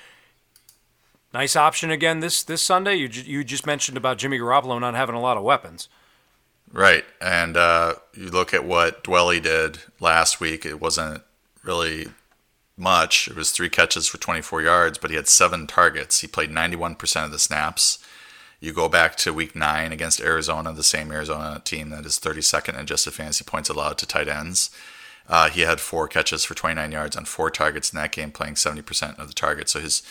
Nice 1.34 1.56
option 1.56 1.90
again 1.90 2.20
this 2.20 2.42
this 2.42 2.62
Sunday. 2.62 2.94
You 2.96 3.08
you 3.08 3.44
just 3.44 3.66
mentioned 3.66 3.98
about 3.98 4.18
Jimmy 4.18 4.38
Garoppolo 4.38 4.80
not 4.80 4.94
having 4.94 5.14
a 5.14 5.20
lot 5.20 5.36
of 5.36 5.44
weapons. 5.44 5.88
Right, 6.72 7.04
and 7.20 7.56
uh, 7.56 7.96
you 8.14 8.30
look 8.30 8.54
at 8.54 8.64
what 8.64 9.04
Dwelley 9.04 9.42
did 9.42 9.80
last 10.00 10.40
week. 10.40 10.64
It 10.64 10.80
wasn't 10.80 11.22
really 11.62 12.06
much. 12.78 13.28
It 13.28 13.36
was 13.36 13.50
three 13.50 13.68
catches 13.68 14.06
for 14.06 14.18
24 14.18 14.62
yards, 14.62 14.96
but 14.96 15.10
he 15.10 15.16
had 15.16 15.28
seven 15.28 15.66
targets. 15.66 16.20
He 16.20 16.26
played 16.26 16.50
91% 16.50 17.24
of 17.24 17.30
the 17.30 17.38
snaps. 17.38 17.98
You 18.58 18.72
go 18.72 18.88
back 18.88 19.16
to 19.16 19.34
week 19.34 19.54
nine 19.54 19.92
against 19.92 20.20
Arizona, 20.20 20.72
the 20.72 20.82
same 20.82 21.12
Arizona 21.12 21.60
team 21.62 21.90
that 21.90 22.06
is 22.06 22.18
32nd 22.18 22.70
in 22.70 22.76
adjusted 22.76 23.12
fantasy 23.12 23.44
points 23.44 23.68
allowed 23.68 23.98
to 23.98 24.06
tight 24.06 24.28
ends. 24.28 24.70
Uh, 25.28 25.50
he 25.50 25.62
had 25.62 25.80
four 25.80 26.08
catches 26.08 26.44
for 26.44 26.54
29 26.54 26.90
yards 26.90 27.16
on 27.16 27.24
four 27.24 27.50
targets 27.50 27.92
in 27.92 27.98
that 27.98 28.12
game, 28.12 28.30
playing 28.30 28.54
70% 28.54 29.18
of 29.18 29.28
the 29.28 29.34
targets. 29.34 29.72
So 29.72 29.80
his 29.80 30.02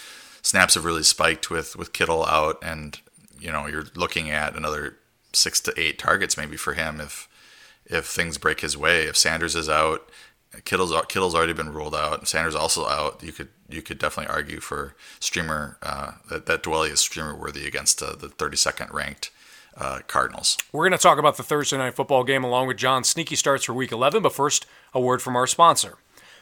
snaps 0.42 0.76
have 0.76 0.86
really 0.86 1.04
spiked 1.04 1.50
with 1.50 1.76
with 1.76 1.94
Kittle 1.94 2.26
out, 2.26 2.58
and 2.62 3.00
you 3.40 3.52
know 3.52 3.68
you're 3.68 3.88
looking 3.96 4.30
at 4.30 4.56
another 4.56 4.98
six 5.34 5.60
to 5.62 5.74
eight 5.80 5.98
targets 5.98 6.38
maybe 6.38 6.58
for 6.58 6.74
him 6.74 7.00
if 7.00 7.28
if 7.86 8.06
things 8.06 8.38
break 8.38 8.62
his 8.62 8.78
way. 8.78 9.04
If 9.04 9.18
Sanders 9.18 9.56
is 9.56 9.70
out, 9.70 10.10
Kittle's 10.66 10.94
Kittle's 11.08 11.36
already 11.36 11.54
been 11.54 11.74
ruled 11.74 11.96
out. 11.96 12.20
And 12.20 12.28
Sanders 12.28 12.56
also 12.56 12.88
out. 12.88 13.22
You 13.24 13.32
could 13.32 13.50
you 13.70 13.82
could 13.82 14.00
definitely 14.00 14.34
argue 14.34 14.60
for 14.60 14.96
streamer 15.20 15.78
uh, 15.82 16.14
that 16.30 16.46
that 16.46 16.64
Dwelley 16.64 16.92
is 16.92 17.00
streamer 17.00 17.36
worthy 17.36 17.66
against 17.68 18.02
uh, 18.02 18.16
the 18.16 18.28
32nd 18.28 18.92
ranked 18.94 19.32
uh, 19.78 20.00
Cardinals. 20.08 20.58
We're 20.72 20.88
going 20.88 20.98
to 20.98 21.02
talk 21.02 21.18
about 21.18 21.38
the 21.38 21.44
Thursday 21.44 21.78
night 21.78 21.96
football 21.96 22.24
game 22.24 22.44
along 22.44 22.68
with 22.68 22.78
John 22.78 23.04
Sneaky 23.04 23.36
starts 23.36 23.66
for 23.66 23.74
Week 23.74 23.92
11. 23.92 24.22
But 24.22 24.34
first, 24.34 24.66
a 24.94 25.00
word 25.00 25.22
from 25.22 25.36
our 25.36 25.48
sponsor. 25.48 25.98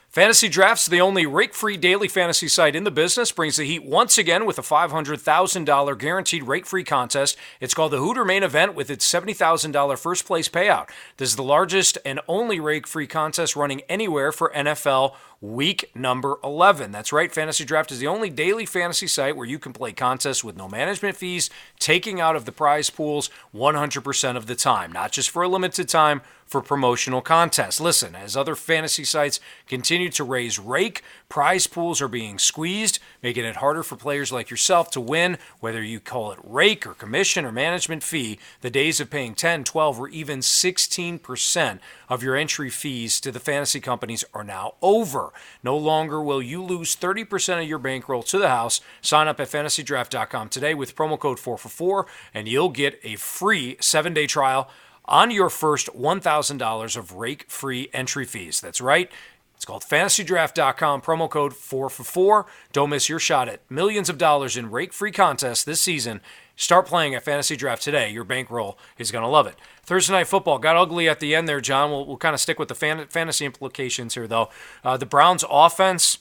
Fantasy 0.09 0.49
Drafts, 0.49 0.87
the 0.87 1.01
only 1.01 1.27
rake 1.27 1.53
free 1.53 1.77
daily 1.77 2.07
fantasy 2.07 2.47
site 2.47 2.75
in 2.75 2.83
the 2.83 2.89
business, 2.89 3.31
brings 3.31 3.57
the 3.57 3.63
heat 3.63 3.85
once 3.85 4.17
again 4.17 4.47
with 4.47 4.57
a 4.57 4.63
$500,000 4.63 5.97
guaranteed 5.99 6.43
rake 6.45 6.65
free 6.65 6.83
contest. 6.83 7.37
It's 7.59 7.75
called 7.75 7.91
the 7.91 7.99
Hooter 7.99 8.25
Main 8.25 8.41
Event 8.41 8.73
with 8.73 8.89
its 8.89 9.07
$70,000 9.07 9.99
first 9.99 10.25
place 10.25 10.49
payout. 10.49 10.89
This 11.17 11.29
is 11.29 11.35
the 11.35 11.43
largest 11.43 11.99
and 12.03 12.21
only 12.27 12.59
rake 12.59 12.87
free 12.87 13.05
contest 13.05 13.55
running 13.55 13.81
anywhere 13.81 14.31
for 14.31 14.51
NFL 14.55 15.13
week 15.41 15.89
number 15.95 16.37
11. 16.43 16.91
That's 16.91 17.13
right, 17.13 17.31
Fantasy 17.31 17.63
Draft 17.63 17.91
is 17.91 17.99
the 17.99 18.07
only 18.07 18.29
daily 18.29 18.65
fantasy 18.65 19.07
site 19.07 19.37
where 19.37 19.45
you 19.45 19.59
can 19.59 19.73
play 19.73 19.93
contests 19.93 20.43
with 20.43 20.57
no 20.57 20.67
management 20.67 21.15
fees, 21.15 21.49
taking 21.79 22.19
out 22.19 22.35
of 22.35 22.45
the 22.45 22.51
prize 22.51 22.89
pools 22.89 23.29
100% 23.55 24.35
of 24.35 24.47
the 24.47 24.55
time, 24.55 24.91
not 24.91 25.11
just 25.11 25.29
for 25.29 25.43
a 25.43 25.47
limited 25.47 25.87
time 25.87 26.21
for 26.49 26.61
promotional 26.61 27.21
contests. 27.21 27.79
Listen, 27.79 28.15
as 28.15 28.35
other 28.35 28.55
fantasy 28.55 29.03
sites 29.03 29.39
continue 29.67 30.09
to 30.09 30.23
raise 30.23 30.57
rake, 30.57 31.03
prize 31.29 31.67
pools 31.67 32.01
are 32.01 32.07
being 32.07 32.39
squeezed, 32.39 32.99
making 33.21 33.45
it 33.45 33.57
harder 33.57 33.83
for 33.83 33.95
players 33.95 34.31
like 34.31 34.49
yourself 34.49 34.89
to 34.89 34.99
win, 34.99 35.37
whether 35.59 35.83
you 35.83 35.99
call 35.99 36.31
it 36.31 36.39
rake 36.43 36.87
or 36.87 36.95
commission 36.95 37.45
or 37.45 37.51
management 37.51 38.01
fee. 38.01 38.39
The 38.61 38.71
days 38.71 38.99
of 38.99 39.11
paying 39.11 39.35
10, 39.35 39.63
12, 39.63 39.99
or 39.99 40.09
even 40.09 40.39
16% 40.39 41.79
of 42.09 42.23
your 42.23 42.35
entry 42.35 42.69
fees 42.69 43.21
to 43.21 43.31
the 43.31 43.39
fantasy 43.39 43.79
companies 43.79 44.25
are 44.33 44.43
now 44.43 44.73
over. 44.81 45.31
No 45.63 45.77
longer 45.77 46.21
will 46.21 46.41
you 46.41 46.63
lose 46.63 46.95
30% 46.95 47.61
of 47.61 47.69
your 47.69 47.79
bankroll 47.79 48.23
to 48.23 48.39
the 48.39 48.49
house. 48.49 48.81
Sign 49.01 49.27
up 49.27 49.39
at 49.39 49.49
fantasydraft.com 49.49 50.49
today 50.49 50.73
with 50.73 50.95
promo 50.95 51.19
code 51.19 51.39
444 51.39 52.05
and 52.33 52.47
you'll 52.47 52.69
get 52.69 52.99
a 53.03 53.15
free 53.15 53.75
7-day 53.75 54.27
trial 54.27 54.69
on 55.05 55.31
your 55.31 55.49
first 55.49 55.87
$1,000 55.95 56.97
of 56.97 57.13
rake 57.13 57.49
free 57.49 57.89
entry 57.93 58.25
fees. 58.25 58.61
That's 58.61 58.81
right. 58.81 59.11
It's 59.55 59.65
called 59.65 59.83
fantasydraft.com, 59.83 61.01
promo 61.01 61.29
code 61.29 61.53
4 61.53 61.89
for 61.89 62.03
4. 62.05 62.45
Don't 62.71 62.91
miss 62.91 63.09
your 63.09 63.19
shot 63.19 63.49
at 63.49 63.69
millions 63.69 64.07
of 64.07 64.17
dollars 64.17 64.55
in 64.55 64.71
rake 64.71 64.93
free 64.93 65.11
contests 65.11 65.65
this 65.65 65.81
season. 65.81 66.21
Start 66.59 66.85
playing 66.85 67.15
a 67.15 67.21
Fantasy 67.21 67.55
Draft 67.55 67.81
today. 67.81 68.11
Your 68.11 68.25
bankroll 68.25 68.77
is 68.97 69.11
going 69.11 69.23
to 69.23 69.29
love 69.29 69.47
it. 69.47 69.55
Thursday 69.81 70.11
Night 70.11 70.27
Football 70.27 70.59
got 70.59 70.75
ugly 70.75 71.07
at 71.07 71.21
the 71.21 71.33
end 71.33 71.47
there, 71.47 71.61
John. 71.61 71.89
We'll, 71.89 72.05
we'll 72.05 72.17
kind 72.17 72.33
of 72.33 72.41
stick 72.41 72.59
with 72.59 72.67
the 72.67 72.75
fan, 72.75 73.07
fantasy 73.07 73.45
implications 73.45 74.15
here, 74.15 74.27
though. 74.27 74.49
Uh, 74.83 74.97
the 74.97 75.05
Browns' 75.05 75.45
offense 75.49 76.17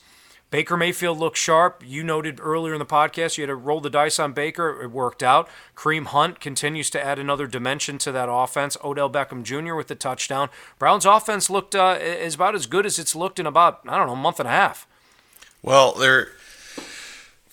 Baker 0.49 0.77
Mayfield 0.77 1.19
looks 1.19 1.41
sharp. 1.41 1.83
You 1.85 2.03
noted 2.03 2.39
earlier 2.41 2.73
in 2.73 2.79
the 2.79 2.85
podcast 2.85 3.37
you 3.37 3.41
had 3.41 3.49
to 3.49 3.55
roll 3.55 3.81
the 3.81 3.89
dice 3.89 4.17
on 4.17 4.31
Baker. 4.31 4.81
It 4.81 4.91
worked 4.91 5.21
out. 5.21 5.49
Kareem 5.75 6.05
Hunt 6.05 6.39
continues 6.39 6.89
to 6.91 7.03
add 7.03 7.19
another 7.19 7.45
dimension 7.45 7.97
to 7.97 8.11
that 8.13 8.29
offense. 8.31 8.77
Odell 8.81 9.09
Beckham 9.09 9.43
Jr. 9.43 9.75
with 9.75 9.87
the 9.87 9.95
touchdown. 9.95 10.49
Browns' 10.79 11.05
offense 11.05 11.49
looked 11.49 11.75
uh, 11.75 11.97
is 11.99 12.35
about 12.35 12.55
as 12.55 12.65
good 12.65 12.85
as 12.85 12.97
it's 12.97 13.13
looked 13.13 13.39
in 13.39 13.45
about 13.45 13.81
I 13.87 13.97
don't 13.97 14.07
know 14.07 14.13
a 14.13 14.15
month 14.15 14.39
and 14.39 14.47
a 14.47 14.51
half. 14.51 14.87
Well, 15.61 15.91
they're 15.91 16.29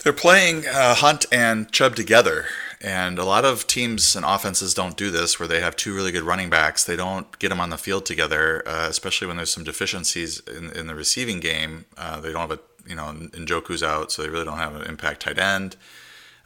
they're 0.02 0.12
playing 0.12 0.66
uh, 0.66 0.94
Hunt 0.94 1.26
and 1.32 1.70
Chubb 1.72 1.96
together, 1.96 2.46
and 2.80 3.18
a 3.18 3.24
lot 3.24 3.44
of 3.44 3.66
teams 3.66 4.14
and 4.16 4.24
offenses 4.24 4.74
don't 4.74 4.96
do 4.96 5.10
this, 5.10 5.38
where 5.38 5.48
they 5.48 5.60
have 5.60 5.76
two 5.76 5.94
really 5.94 6.12
good 6.12 6.22
running 6.22 6.50
backs. 6.50 6.84
They 6.84 6.96
don't 6.96 7.38
get 7.38 7.48
them 7.48 7.60
on 7.60 7.70
the 7.70 7.78
field 7.78 8.06
together, 8.06 8.62
uh, 8.66 8.86
especially 8.88 9.26
when 9.26 9.36
there's 9.36 9.52
some 9.52 9.64
deficiencies 9.64 10.40
in, 10.40 10.70
in 10.72 10.86
the 10.86 10.94
receiving 10.94 11.40
game. 11.40 11.86
Uh, 11.96 12.20
they 12.20 12.32
don't 12.32 12.48
have 12.48 12.58
a 12.58 12.60
you 12.86 12.94
know, 12.94 13.12
Njoku's 13.12 13.82
out, 13.82 14.12
so 14.12 14.22
they 14.22 14.28
really 14.28 14.44
don't 14.44 14.58
have 14.58 14.76
an 14.76 14.82
impact 14.82 15.22
tight 15.22 15.38
end. 15.38 15.76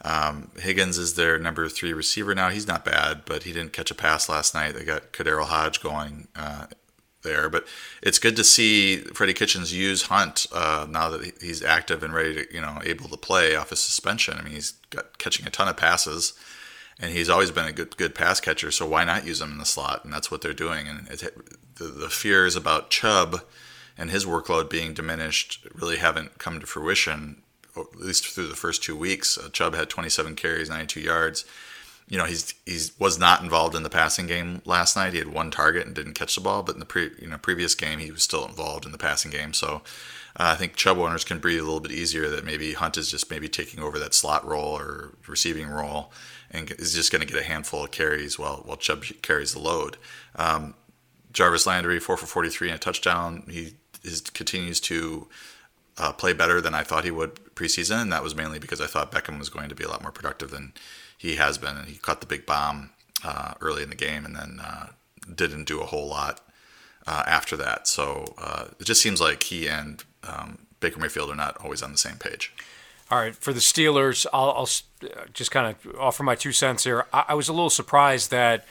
Um, 0.02 0.50
Higgins 0.58 0.96
is 0.96 1.14
their 1.14 1.38
number 1.38 1.68
three 1.68 1.92
receiver 1.92 2.34
now. 2.34 2.48
He's 2.48 2.66
not 2.66 2.84
bad, 2.84 3.22
but 3.26 3.42
he 3.42 3.52
didn't 3.52 3.72
catch 3.72 3.90
a 3.90 3.94
pass 3.94 4.28
last 4.28 4.54
night. 4.54 4.74
They 4.74 4.84
got 4.84 5.12
KhaDarel 5.12 5.44
Hodge 5.44 5.82
going 5.82 6.28
uh, 6.34 6.66
there, 7.22 7.48
but 7.48 7.66
it's 8.02 8.18
good 8.18 8.37
to 8.37 8.44
see 8.44 8.98
Freddie 8.98 9.35
Kitchens 9.35 9.72
use 9.72 10.02
Hunt 10.02 10.46
uh, 10.52 10.87
now 10.88 11.11
that 11.11 11.40
he's 11.40 11.62
active 11.62 12.02
and 12.02 12.14
ready 12.14 12.35
to, 12.35 12.54
you 12.54 12.61
know, 12.61 12.80
able 12.85 13.09
to 13.09 13.16
play 13.16 13.56
off 13.56 13.70
his 13.70 13.80
suspension. 13.80 14.37
I 14.38 14.42
mean, 14.42 14.54
he's 14.54 14.72
got 14.90 15.18
catching 15.18 15.46
a 15.46 15.50
ton 15.50 15.68
of 15.68 15.76
passes, 15.76 16.33
and 16.98 17.12
he's 17.12 17.28
always 17.28 17.50
been 17.50 17.66
a 17.66 17.72
good 17.72 17.96
good 17.96 18.14
pass 18.14 18.40
catcher. 18.40 18.70
So 18.70 18.87
why 18.87 19.04
not 19.04 19.26
use 19.26 19.40
him 19.40 19.52
in 19.52 19.59
the 19.59 19.64
slot? 19.64 20.04
And 20.04 20.12
that's 20.12 20.30
what 20.30 20.42
they're 20.42 20.52
doing. 20.52 20.87
And 20.88 21.06
the, 21.06 21.85
the 21.85 22.09
fears 22.09 22.56
about 22.56 22.90
Chubb 22.90 23.42
and 23.96 24.11
his 24.11 24.24
workload 24.24 24.70
being 24.70 24.94
diminished 24.94 25.66
really 25.74 25.96
haven't 25.96 26.38
come 26.38 26.61
to 26.61 26.66
fruition, 26.66 27.42
at 27.76 27.96
least 27.96 28.26
through 28.26 28.48
the 28.48 28.56
first 28.56 28.83
two 28.83 28.96
weeks. 28.96 29.37
Uh, 29.37 29.48
Chubb 29.50 29.74
had 29.74 29.90
27 29.90 30.37
carries, 30.37 30.70
92 30.70 31.00
yards. 31.00 31.44
You 32.10 32.18
know, 32.18 32.24
he's 32.24 32.52
he's 32.66 32.98
was 32.98 33.18
not 33.18 33.42
involved 33.42 33.74
in 33.74 33.84
the 33.84 33.88
passing 33.88 34.26
game 34.26 34.60
last 34.64 34.96
night. 34.96 35.12
He 35.12 35.20
had 35.20 35.32
one 35.32 35.50
target 35.50 35.86
and 35.86 35.94
didn't 35.94 36.14
catch 36.14 36.34
the 36.34 36.40
ball, 36.40 36.62
but 36.62 36.74
in 36.74 36.80
the 36.80 36.84
pre, 36.84 37.10
you 37.20 37.28
know 37.28 37.38
previous 37.38 37.74
game 37.74 38.00
he 38.00 38.10
was 38.10 38.22
still 38.22 38.44
involved 38.44 38.84
in 38.84 38.92
the 38.92 38.98
passing 38.98 39.30
game. 39.30 39.54
So 39.54 39.76
uh, 40.36 40.52
I 40.52 40.54
think 40.56 40.74
Chubb 40.74 40.98
owners 40.98 41.24
can 41.24 41.38
breathe 41.38 41.60
a 41.60 41.64
little 41.64 41.80
bit 41.80 41.92
easier 41.92 42.28
that 42.28 42.44
maybe 42.44 42.72
Hunt 42.72 42.98
is 42.98 43.10
just 43.10 43.30
maybe 43.30 43.48
taking 43.48 43.80
over 43.80 43.98
that 44.00 44.12
slot 44.12 44.44
role 44.44 44.76
or 44.76 45.14
receiving 45.28 45.68
role 45.68 46.12
and 46.50 46.70
is 46.72 46.94
just 46.94 47.12
going 47.12 47.24
to 47.24 47.32
get 47.32 47.40
a 47.40 47.46
handful 47.46 47.84
of 47.84 47.92
carries 47.92 48.38
while 48.38 48.62
while 48.64 48.76
Chubb 48.76 49.04
carries 49.22 49.52
the 49.52 49.60
load. 49.60 49.96
Um, 50.34 50.74
Jarvis 51.32 51.66
Landry, 51.66 52.00
four 52.00 52.16
for 52.16 52.26
43 52.26 52.70
and 52.70 52.76
a 52.76 52.78
touchdown. 52.78 53.44
He 53.48 53.74
is 54.02 54.20
continues 54.20 54.80
to 54.80 55.28
uh, 55.96 56.12
play 56.12 56.32
better 56.32 56.60
than 56.60 56.74
I 56.74 56.82
thought 56.82 57.04
he 57.04 57.10
would 57.10 57.36
preseason, 57.54 58.02
and 58.02 58.12
that 58.12 58.22
was 58.22 58.34
mainly 58.34 58.58
because 58.58 58.80
I 58.80 58.86
thought 58.86 59.12
Beckham 59.12 59.38
was 59.38 59.48
going 59.48 59.68
to 59.68 59.74
be 59.74 59.84
a 59.84 59.88
lot 59.88 60.02
more 60.02 60.12
productive 60.12 60.50
than 60.50 60.72
he 61.20 61.37
has 61.37 61.59
been, 61.59 61.85
he 61.87 61.96
caught 61.96 62.22
the 62.22 62.26
big 62.26 62.46
bomb 62.46 62.88
uh, 63.22 63.52
early 63.61 63.83
in 63.83 63.90
the 63.90 63.94
game, 63.94 64.24
and 64.24 64.35
then 64.35 64.59
uh, 64.59 64.87
didn't 65.35 65.64
do 65.64 65.83
a 65.83 65.85
whole 65.85 66.09
lot 66.09 66.40
uh, 67.06 67.24
after 67.26 67.59
that. 67.59 67.87
So 67.87 68.33
uh, 68.38 68.68
it 68.78 68.85
just 68.85 69.02
seems 69.02 69.20
like 69.20 69.42
he 69.42 69.68
and 69.68 70.02
um, 70.24 70.61
Baker 70.80 70.98
Mayfield 70.98 71.28
are 71.28 71.37
not 71.37 71.59
always 71.62 71.83
on 71.83 71.92
the 71.92 71.98
same 71.98 72.16
page. 72.16 72.54
All 73.11 73.18
right, 73.18 73.37
for 73.37 73.52
the 73.52 73.61
Steelers, 73.61 74.24
I'll, 74.33 74.52
I'll 74.52 74.68
just 75.35 75.50
kind 75.50 75.66
of 75.66 75.94
offer 75.98 76.22
my 76.22 76.37
two 76.37 76.52
cents 76.52 76.85
here. 76.85 77.04
I, 77.12 77.26
I 77.28 77.35
was 77.35 77.50
a 77.50 77.52
little 77.52 77.68
surprised 77.68 78.30
that 78.30 78.64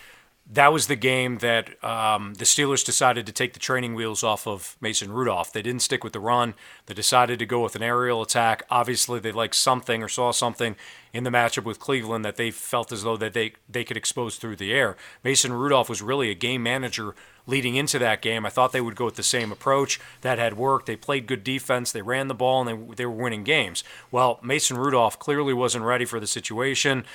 that 0.52 0.74
was 0.74 0.88
the 0.88 0.96
game 0.96 1.38
that 1.38 1.82
um, 1.84 2.34
the 2.34 2.44
Steelers 2.44 2.84
decided 2.84 3.28
to 3.28 3.32
take 3.32 3.54
the 3.54 3.60
training 3.60 3.94
wheels 3.94 4.24
off 4.24 4.48
of 4.48 4.78
Mason 4.82 5.12
Rudolph. 5.12 5.54
They 5.54 5.62
didn't 5.62 5.84
stick 5.84 6.04
with 6.04 6.14
the 6.14 6.20
run. 6.20 6.56
They 6.88 6.96
decided 6.96 7.38
to 7.38 7.46
go 7.46 7.62
with 7.62 7.76
an 7.76 7.84
aerial 7.84 8.24
attack. 8.24 8.64
Obviously, 8.72 9.20
they 9.20 9.32
liked 9.32 9.54
something 9.54 10.02
or 10.02 10.08
saw 10.08 10.32
something 10.32 10.76
in 11.14 11.24
the 11.24 11.30
matchup 11.30 11.66
with 11.66 11.80
Cleveland 11.80 12.26
that 12.26 12.36
they 12.36 12.50
felt 12.50 12.92
as 12.92 13.04
though 13.04 13.18
that 13.18 13.34
they 13.34 13.54
they 13.70 13.84
could 13.84 13.98
expose 13.98 14.38
through 14.38 14.56
the 14.56 14.74
air. 14.74 14.98
Mason 15.24 15.54
Rudolph 15.54 15.90
was 15.90 16.02
really 16.02 16.32
a 16.32 16.36
game 16.36 16.64
manager 16.64 17.14
leading 17.46 17.76
into 17.76 18.00
that 18.00 18.22
game. 18.24 18.44
I 18.44 18.50
thought 18.50 18.72
they 18.72 18.82
would 18.82 18.96
go 18.96 19.06
with 19.06 19.16
the 19.16 19.24
same 19.24 19.52
approach. 19.52 20.00
That 20.22 20.40
had 20.40 20.58
worked. 20.58 20.88
They 20.88 20.96
played 20.96 21.28
good 21.28 21.44
defense. 21.44 21.92
They 21.92 22.02
ran 22.02 22.28
the 22.28 22.34
ball 22.34 22.68
and 22.68 22.90
they 22.90 22.96
they 22.96 23.06
were 23.06 23.24
winning 23.24 23.44
games. 23.44 23.84
Well, 24.10 24.40
Mason 24.42 24.78
Rudolph 24.78 25.20
clearly 25.20 25.54
wasn't 25.54 25.86
ready 25.86 26.06
for 26.06 26.20
the 26.20 26.28
situation. 26.28 27.06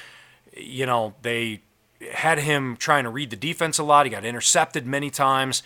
You 0.57 0.87
know, 0.87 1.15
they 1.23 1.63
had 2.13 2.39
him 2.39 2.77
trying 2.77 3.05
to 3.05 3.11
read 3.11 3.31
the 3.31 3.37
defense 3.37 3.79
a 3.79 3.85
lot. 3.85 4.07
He 4.07 4.11
got 4.11 4.25
intercepted 4.25 4.87
many 4.87 5.11
times. 5.11 5.63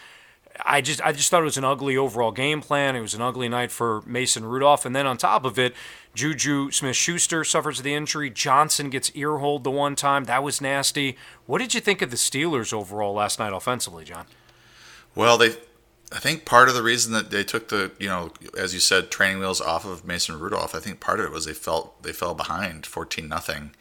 I 0.65 0.81
just 0.81 1.01
I 1.03 1.13
just 1.13 1.31
thought 1.31 1.43
it 1.43 1.45
was 1.45 1.57
an 1.59 1.65
ugly 1.65 1.97
overall 1.97 2.33
game 2.33 2.61
plan. 2.61 2.97
It 2.97 3.01
was 3.01 3.15
an 3.15 3.23
ugly 3.23 3.49
night 3.49 3.71
for 3.71 4.03
Mason 4.07 4.45
Rudolph, 4.45 4.85
and 4.85 4.97
then 4.97 5.07
on 5.07 5.17
top 5.17 5.45
of 5.45 5.57
it, 5.57 5.73
Juju 6.15 6.73
Smith-Schuster 6.73 7.45
suffers 7.45 7.83
the 7.83 7.95
injury. 7.95 8.29
Johnson 8.29 8.91
gets 8.91 9.15
earholed 9.15 9.63
the 9.63 9.71
one 9.71 9.95
time. 9.95 10.25
That 10.25 10.43
was 10.43 10.61
nasty. 10.61 11.17
What 11.47 11.59
did 11.59 11.75
you 11.75 11.81
think 11.81 12.03
of 12.03 12.11
the 12.11 12.17
Steelers 12.17 12.73
overall 12.73 13.15
last 13.15 13.39
night 13.39 13.53
offensively, 13.53 14.05
John? 14.05 14.27
Well, 15.15 15.39
they, 15.39 15.51
I 16.11 16.19
think 16.19 16.45
part 16.45 16.69
of 16.69 16.75
the 16.75 16.83
reason 16.83 17.13
that 17.13 17.31
they 17.31 17.45
took 17.45 17.69
the, 17.69 17.93
you 18.01 18.09
know, 18.09 18.33
as 18.57 18.75
you 18.75 18.81
said, 18.81 19.13
training 19.13 19.39
wheels 19.39 19.61
off 19.61 19.85
of 19.85 20.05
Mason 20.05 20.41
Rudolph, 20.41 20.75
I 20.75 20.81
think 20.81 20.99
part 20.99 21.21
of 21.21 21.27
it 21.27 21.33
was 21.33 21.45
they 21.45 21.55
felt 21.55 22.03
they 22.03 22.13
fell 22.13 22.35
behind, 22.35 22.85
fourteen 22.85 23.29
nothing, 23.29 23.77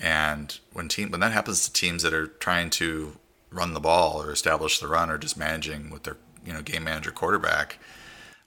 and 0.00 0.58
when 0.72 0.88
team 0.88 1.10
when 1.10 1.20
that 1.20 1.32
happens 1.32 1.66
to 1.66 1.72
teams 1.72 2.02
that 2.02 2.14
are 2.14 2.26
trying 2.26 2.70
to 2.70 3.16
run 3.50 3.74
the 3.74 3.80
ball 3.80 4.22
or 4.22 4.30
establish 4.30 4.78
the 4.78 4.88
run 4.88 5.10
or 5.10 5.18
just 5.18 5.36
managing 5.36 5.90
with 5.90 6.04
their, 6.04 6.16
you 6.44 6.52
know, 6.52 6.62
game 6.62 6.84
manager 6.84 7.10
quarterback, 7.10 7.78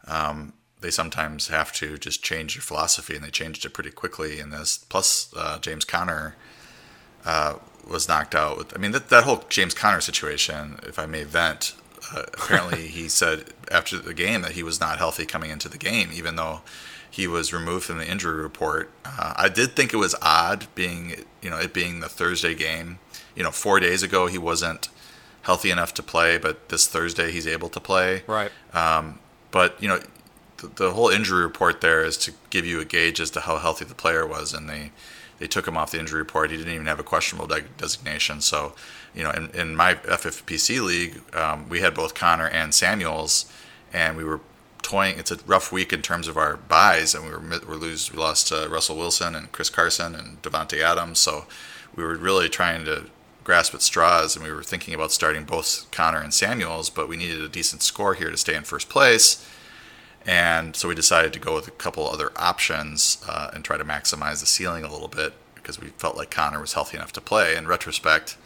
um, 0.08 0.54
they 0.80 0.89
sometimes 0.89 1.50
have 1.50 1.72
to 1.74 1.98
just 1.98 2.24
change 2.24 2.56
their 2.56 2.62
philosophy, 2.62 3.16
and 3.16 3.24
they 3.24 3.30
changed 3.30 3.66
it 3.66 3.74
pretty 3.74 3.92
quickly. 3.92 4.39
And 4.39 4.52
this 4.52 4.78
plus 4.78 5.34
uh, 5.36 5.60
James 5.60 5.86
Conner. 5.86 6.36
Uh, 7.26 7.56
was 7.88 8.08
knocked 8.08 8.36
out. 8.36 8.58
With, 8.58 8.76
I 8.76 8.80
mean, 8.80 8.92
that, 8.92 9.10
that 9.10 9.24
whole 9.24 9.44
James 9.50 9.74
Conner 9.74 10.02
situation, 10.02 10.80
if 10.84 10.98
I 11.00 11.06
may 11.06 11.24
vent, 11.24 11.76
uh, 12.13 12.24
apparently 12.34 12.88
he 12.88 13.08
said 13.08 13.46
after 13.72 13.98
the 13.98 14.13
game 14.13 14.42
that 14.42 14.52
he 14.52 14.63
was 14.63 14.80
not 14.80 14.98
healthy 14.98 15.26
coming 15.26 15.52
into 15.52 15.70
the 15.70 15.78
game, 15.78 16.10
even 16.13 16.36
though 16.36 16.62
he 17.13 17.28
was 17.28 17.54
removed 17.54 17.86
from 17.86 17.99
the 17.99 18.10
injury 18.10 18.41
report. 18.41 18.89
Uh, 19.06 19.36
I 19.36 19.47
did 19.47 19.76
think 19.76 19.93
it 19.93 19.97
was 19.97 20.15
odd 20.19 20.65
being, 20.73 21.13
you 21.43 21.49
know, 21.52 21.60
it 21.60 21.71
being 21.71 21.99
the 21.99 22.10
Thursday 22.10 22.56
game. 22.56 22.97
You 23.36 23.43
know, 23.43 23.52
four 23.52 23.80
days 23.80 24.02
ago 24.02 24.26
he 24.26 24.39
wasn't 24.39 24.89
healthy 25.43 25.69
enough 25.69 25.93
to 25.93 26.02
play, 26.02 26.39
but 26.39 26.69
this 26.69 26.88
Thursday 26.88 27.32
he's 27.32 27.45
able 27.45 27.69
to 27.69 27.80
play. 27.80 28.23
Right. 28.26 28.49
Um, 28.73 29.19
but 29.52 29.80
you 29.80 29.88
know, 29.88 29.99
the, 30.58 30.67
the 30.69 30.91
whole 30.93 31.10
injury 31.10 31.43
report 31.43 31.82
there 31.82 32.04
is 32.04 32.17
to 32.17 32.34
give 32.49 32.65
you 32.65 32.80
a 32.80 32.86
gauge 32.86 33.19
as 33.19 33.30
to 33.32 33.41
how 33.41 33.60
healthy 33.60 33.86
the 33.86 33.93
player 33.93 34.26
was, 34.26 34.52
and 34.52 34.67
they 34.67 34.91
they 35.38 35.45
took 35.45 35.67
him 35.67 35.78
off 35.78 35.91
the 35.91 35.99
injury 35.99 36.19
report. 36.19 36.49
He 36.49 36.58
didn't 36.58 36.73
even 36.73 36.88
have 36.88 36.99
a 36.99 37.04
questionable 37.04 37.45
de- 37.45 37.62
designation. 37.78 38.41
So, 38.41 38.73
you 39.13 39.21
know, 39.21 39.30
in, 39.30 39.52
in 39.52 39.76
my 39.76 39.93
FFPC 39.95 40.84
league, 40.84 41.21
um, 41.36 41.69
we 41.69 41.82
had 41.82 41.93
both 41.93 42.15
Conner 42.15 42.47
and 42.47 42.73
Samuels, 42.73 43.45
and 43.91 44.17
we 44.17 44.23
were 44.23 44.39
toying. 44.84 45.17
It's 45.17 45.32
a 45.32 45.38
rough 45.48 45.72
week 45.72 45.91
in 45.91 46.02
terms 46.02 46.28
of 46.28 46.38
our 46.38 46.58
buys, 46.58 47.15
and 47.15 47.26
we 47.26 47.32
were 47.32 47.39
we 47.39 47.76
lose 47.76 48.12
we 48.12 48.19
lost 48.19 48.52
uh, 48.52 48.67
Russell 48.69 48.98
Wilson 48.98 49.36
and 49.36 49.52
Chris 49.52 49.69
Carson 49.69 50.13
and 50.15 50.41
Davante 50.41 50.82
Adams. 50.82 51.19
So, 51.19 51.46
we 51.96 52.04
were 52.04 52.15
really 52.15 52.50
trying 52.50 52.86
to 52.86 53.06
grasp 53.43 53.74
at 53.74 53.82
straws, 53.82 54.36
and 54.36 54.46
we 54.46 54.52
were 54.52 54.63
thinking 54.63 54.93
about 54.93 55.12
starting 55.12 55.43
both 55.43 55.89
Conner 55.91 56.19
and 56.19 56.34
Samuels, 56.34 56.89
but 56.89 57.10
we 57.10 57.17
needed 57.17 57.41
a 57.41 57.50
decent 57.50 57.82
score 57.82 58.13
here 58.13 58.32
to 58.32 58.38
stay 58.38 58.56
in 58.56 58.63
first 58.63 58.89
place. 58.89 59.46
And 60.26 60.76
so 60.76 60.88
we 60.88 60.96
decided 60.96 61.34
to 61.34 61.39
go 61.39 61.54
with 61.54 61.67
a 61.67 61.72
couple 61.72 62.08
other 62.08 62.32
options 62.38 63.24
uh, 63.28 63.52
and 63.54 63.63
try 63.63 63.78
to 63.78 63.84
maximize 63.84 64.39
the 64.39 64.46
ceiling 64.46 64.86
a 64.86 64.91
little 64.91 65.10
bit 65.10 65.34
because 65.56 65.80
we 65.80 65.89
felt 65.89 66.15
like 66.15 66.32
Conner 66.32 66.62
was 66.62 66.74
healthy 66.74 66.98
enough 66.98 67.12
to 67.13 67.22
play. 67.22 67.56
In 67.56 67.67
retrospect, 67.67 68.38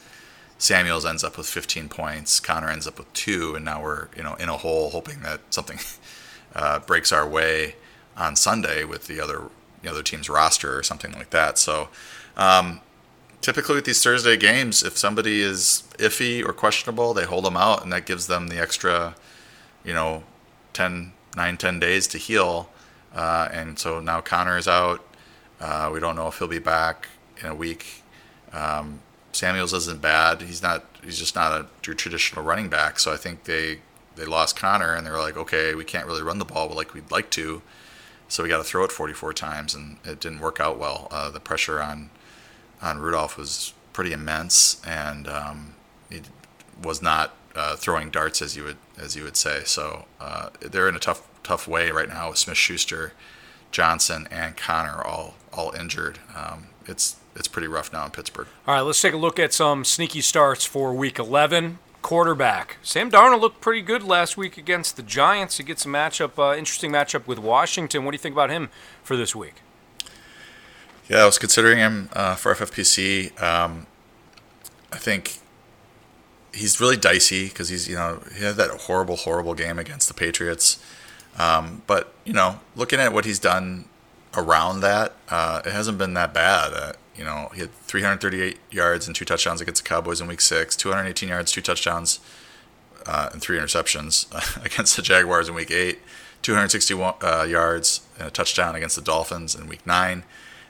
Samuels 0.58 1.06
ends 1.06 1.24
up 1.24 1.38
with 1.38 1.48
15 1.48 1.88
points, 1.90 2.40
Conner 2.40 2.70
ends 2.70 2.88
up 2.88 2.98
with 2.98 3.12
two, 3.14 3.56
and 3.56 3.64
now 3.64 3.82
we're 3.82 4.08
you 4.16 4.24
know 4.24 4.34
in 4.36 4.50
a 4.50 4.58
hole, 4.58 4.90
hoping 4.90 5.22
that 5.22 5.42
something 5.52 5.78
uh, 6.58 6.80
breaks 6.80 7.14
our 7.14 7.28
way 7.28 7.76
on 8.18 8.36
Sunday 8.36 8.84
with 8.84 9.08
the 9.08 9.22
other 9.22 9.44
the 9.82 9.90
other 9.90 10.04
team's 10.04 10.28
roster 10.30 10.78
or 10.78 10.84
something 10.84 11.14
like 11.14 11.30
that. 11.30 11.58
So. 11.58 11.88
Um, 12.36 12.82
typically 13.42 13.76
with 13.76 13.86
these 13.86 14.04
Thursday 14.04 14.36
games, 14.36 14.84
if 14.84 14.98
somebody 14.98 15.42
is 15.42 15.84
iffy 16.00 16.46
or 16.46 16.52
questionable, 16.52 17.14
they 17.14 17.24
hold 17.24 17.46
them 17.46 17.56
out, 17.56 17.82
and 17.82 17.94
that 17.94 18.06
gives 18.06 18.28
them 18.28 18.50
the 18.50 18.60
extra, 18.60 19.16
you 19.86 19.94
know, 19.94 20.24
10, 20.74 21.14
nine, 21.36 21.56
10 21.56 21.80
days 21.80 22.08
to 22.08 22.18
heal. 22.18 22.70
Uh, 23.16 23.48
and 23.52 23.80
so 23.80 24.00
now 24.00 24.22
Conner 24.22 24.58
is 24.58 24.68
out. 24.68 25.06
Uh, 25.60 25.90
we 25.94 26.00
don't 26.00 26.16
know 26.16 26.28
if 26.28 26.38
he'll 26.38 26.48
be 26.48 26.60
back 26.60 27.08
in 27.40 27.48
a 27.48 27.56
week. 27.56 28.04
Um, 28.54 29.00
Samuels 29.32 29.74
isn't 29.74 30.02
bad. 30.02 30.42
He's 30.42 30.62
not. 30.62 30.86
He's 31.04 31.18
just 31.18 31.36
not 31.36 31.52
a 31.52 31.68
your 31.86 31.96
traditional 31.96 32.44
running 32.44 32.70
back. 32.70 33.00
So 33.00 33.14
I 33.14 33.18
think 33.18 33.44
they 33.44 33.80
they 34.18 34.26
lost 34.26 34.56
Conner 34.56 34.94
and 34.94 35.06
they 35.06 35.12
were 35.12 35.20
like, 35.20 35.38
okay, 35.38 35.76
we 35.76 35.86
can't 35.86 36.08
really 36.08 36.22
run 36.22 36.40
the 36.40 36.46
ball 36.46 36.68
like 36.70 36.94
we'd 36.94 37.12
like 37.12 37.30
to. 37.32 37.62
So 38.28 38.44
we 38.44 38.50
got 38.50 38.58
to 38.58 38.64
throw 38.64 38.84
it 38.84 38.92
44 38.92 39.32
times, 39.34 39.74
and 39.74 39.98
it 40.04 40.20
didn't 40.20 40.40
work 40.40 40.60
out 40.60 40.78
well. 40.78 41.08
Uh, 41.12 41.30
the 41.30 41.40
pressure 41.40 41.82
on 41.82 42.10
on 42.82 43.00
Rudolph 43.00 43.38
was 43.38 43.74
pretty 43.94 44.12
immense, 44.12 44.82
and 44.86 45.28
um, 45.28 45.76
he 46.10 46.22
was 46.84 47.02
not 47.02 47.34
uh, 47.56 47.76
throwing 47.76 48.10
darts 48.10 48.42
as 48.42 48.56
you 48.56 48.64
would 48.64 48.78
as 48.98 49.16
you 49.16 49.24
would 49.24 49.38
say. 49.38 49.62
So 49.64 50.06
uh, 50.20 50.50
they're 50.60 50.90
in 50.90 50.96
a 50.96 51.00
tough 51.00 51.28
tough 51.44 51.68
way 51.68 51.90
right 51.90 52.10
now 52.10 52.30
with 52.30 52.38
Smith 52.38 52.58
Schuster, 52.58 53.14
Johnson, 53.72 54.28
and 54.30 54.58
Conner 54.58 55.02
all 55.02 55.36
all 55.54 55.72
injured. 55.72 56.20
Um, 56.36 56.68
it's 56.86 57.16
it's 57.36 57.48
pretty 57.48 57.68
rough 57.68 57.94
now 57.94 58.06
in 58.06 58.12
Pittsburgh. 58.12 58.48
All 58.68 58.74
right, 58.74 58.82
let's 58.82 59.02
take 59.02 59.14
a 59.14 59.18
look 59.18 59.40
at 59.40 59.54
some 59.54 59.86
sneaky 59.86 60.22
starts 60.22 60.66
for 60.66 60.94
Week 60.94 61.18
11. 61.18 61.80
Quarterback 62.02 62.78
Sam 62.82 63.12
Darnold 63.12 63.42
looked 63.42 63.60
pretty 63.60 63.82
good 63.82 64.04
last 64.04 64.38
week 64.38 64.58
against 64.58 64.96
the 64.96 65.04
Giants. 65.04 65.58
He 65.58 65.64
gets 65.64 65.86
a 65.86 65.90
matchup, 65.90 66.38
uh, 66.38 66.56
interesting 66.58 66.92
matchup 66.92 67.28
with 67.28 67.40
Washington. 67.40 68.06
What 68.06 68.12
do 68.12 68.16
you 68.16 68.20
think 68.20 68.34
about 68.34 68.50
him 68.50 68.70
for 69.04 69.18
this 69.18 69.36
week? 69.36 69.56
Yeah, 71.10 71.18
I 71.18 71.26
was 71.26 71.38
considering 71.38 71.78
him 71.78 72.10
uh, 72.14 72.36
for 72.36 72.54
FFPC. 72.54 73.42
Um, 73.42 73.88
I 74.92 74.98
think 74.98 75.40
he's 76.54 76.80
really 76.80 76.98
dicey 76.98 77.48
because 77.48 77.70
he's 77.70 77.88
you 77.88 77.96
know 77.96 78.22
he 78.36 78.44
had 78.44 78.56
that 78.56 78.70
horrible 78.82 79.16
horrible 79.16 79.54
game 79.54 79.80
against 79.80 80.08
the 80.08 80.14
Patriots. 80.14 80.84
Um, 81.38 81.84
but 81.88 82.14
you 82.26 82.34
know, 82.34 82.60
looking 82.76 83.00
at 83.00 83.14
what 83.14 83.26
he's 83.26 83.40
done 83.40 83.86
around 84.36 84.82
that, 84.82 85.14
uh, 85.30 85.62
it 85.66 85.72
hasn't 85.72 85.98
been 85.98 86.14
that 86.16 86.34
bad. 86.34 86.96
You 87.18 87.24
know, 87.24 87.50
he 87.54 87.62
had 87.62 87.72
338 87.72 88.60
yards 88.72 89.08
and 89.08 89.16
two 89.16 89.26
touchdowns 89.26 89.62
against 89.62 89.84
the 89.84 89.90
Cowboys 89.90 90.22
in 90.22 90.28
Week 90.28 90.42
Six, 90.42 90.76
218 90.76 91.30
yards, 91.30 91.52
two 91.52 91.62
touchdowns, 91.62 92.20
uh, 93.06 93.30
and 93.32 93.42
three 93.42 93.58
interceptions 93.58 94.28
against 94.66 94.96
the 94.96 95.02
Jaguars 95.02 95.50
in 95.50 95.56
Week 95.56 95.72
Eight, 95.72 96.00
261 96.44 97.16
uh, 97.22 97.44
yards 97.44 98.02
and 98.20 98.28
a 98.28 98.32
touchdown 98.32 98.76
against 98.76 98.96
the 98.96 99.02
Dolphins 99.02 99.56
in 99.56 99.68
Week 99.68 99.86
Nine, 99.86 100.24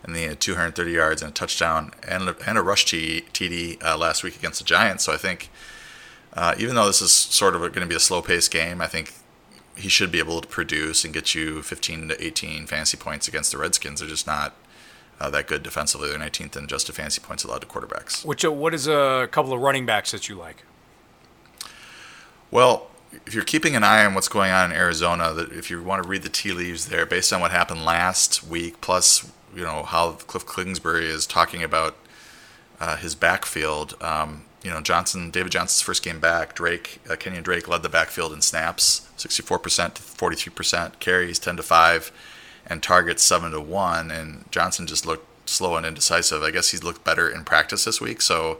and 0.03 0.15
then 0.15 0.21
he 0.21 0.27
had 0.29 0.39
230 0.39 0.91
yards 0.91 1.21
and 1.21 1.31
a 1.31 1.33
touchdown 1.33 1.91
and 2.07 2.29
a, 2.29 2.35
and 2.47 2.57
a 2.57 2.61
rush 2.61 2.85
TD 2.85 3.83
uh, 3.83 3.97
last 3.97 4.23
week 4.23 4.37
against 4.37 4.59
the 4.59 4.65
Giants. 4.65 5.03
So 5.05 5.13
I 5.13 5.17
think. 5.17 5.49
Uh, 6.33 6.53
even 6.59 6.75
though 6.75 6.85
this 6.85 7.01
is 7.01 7.11
sort 7.11 7.55
of 7.55 7.61
going 7.61 7.81
to 7.81 7.87
be 7.87 7.95
a 7.95 7.99
slow-paced 7.99 8.51
game, 8.51 8.79
I 8.79 8.85
think 8.85 9.11
he 9.75 9.89
should 9.89 10.11
be 10.11 10.19
able 10.19 10.41
to 10.41 10.47
produce 10.47 11.03
and 11.03 11.13
get 11.13 11.35
you 11.35 11.61
15 11.61 12.09
to 12.09 12.23
18 12.23 12.67
fantasy 12.67 12.97
points 12.97 13.27
against 13.27 13.51
the 13.51 13.57
Redskins. 13.57 13.99
They're 13.99 14.09
just 14.09 14.27
not 14.27 14.55
uh, 15.19 15.29
that 15.29 15.47
good 15.47 15.63
defensively. 15.63 16.09
They're 16.09 16.19
19th 16.19 16.55
in 16.55 16.63
adjusted 16.65 16.93
fantasy 16.93 17.21
points 17.21 17.43
allowed 17.43 17.61
to 17.61 17.67
quarterbacks. 17.67 18.25
Which 18.25 18.45
uh, 18.45 18.51
what 18.51 18.73
is 18.73 18.87
a 18.87 19.27
couple 19.31 19.53
of 19.53 19.59
running 19.59 19.85
backs 19.85 20.11
that 20.11 20.29
you 20.29 20.35
like? 20.35 20.63
Well, 22.51 22.87
if 23.25 23.33
you're 23.33 23.43
keeping 23.43 23.75
an 23.75 23.83
eye 23.83 24.05
on 24.05 24.13
what's 24.13 24.27
going 24.27 24.51
on 24.51 24.71
in 24.71 24.77
Arizona, 24.77 25.33
that 25.33 25.51
if 25.51 25.69
you 25.69 25.81
want 25.81 26.03
to 26.03 26.09
read 26.09 26.23
the 26.23 26.29
tea 26.29 26.51
leaves 26.51 26.87
there, 26.87 27.05
based 27.05 27.33
on 27.33 27.41
what 27.41 27.51
happened 27.51 27.83
last 27.83 28.43
week, 28.43 28.79
plus 28.81 29.29
you 29.55 29.63
know 29.63 29.83
how 29.83 30.11
Cliff 30.11 30.45
Kingsbury 30.45 31.07
is 31.07 31.25
talking 31.25 31.63
about 31.63 31.95
uh, 32.79 32.97
his 32.97 33.15
backfield. 33.15 33.95
Um, 34.01 34.43
you 34.63 34.71
know, 34.71 34.81
Johnson, 34.81 35.29
David 35.31 35.51
Johnson's 35.51 35.81
first 35.81 36.03
game 36.03 36.19
back, 36.19 36.55
Drake, 36.55 36.99
uh, 37.09 37.15
Kenyon 37.15 37.43
Drake 37.43 37.67
led 37.67 37.83
the 37.83 37.89
backfield 37.89 38.33
in 38.33 38.41
snaps, 38.41 39.07
64% 39.17 39.93
to 39.93 40.01
43%, 40.01 40.99
carries 40.99 41.39
10 41.39 41.57
to 41.57 41.63
5, 41.63 42.11
and 42.67 42.83
targets 42.83 43.23
7 43.23 43.51
to 43.51 43.61
1. 43.61 44.11
And 44.11 44.45
Johnson 44.51 44.85
just 44.85 45.05
looked 45.05 45.49
slow 45.49 45.75
and 45.77 45.85
indecisive. 45.85 46.43
I 46.43 46.51
guess 46.51 46.69
he's 46.69 46.83
looked 46.83 47.03
better 47.03 47.29
in 47.29 47.43
practice 47.43 47.85
this 47.85 47.99
week. 47.99 48.21
So 48.21 48.59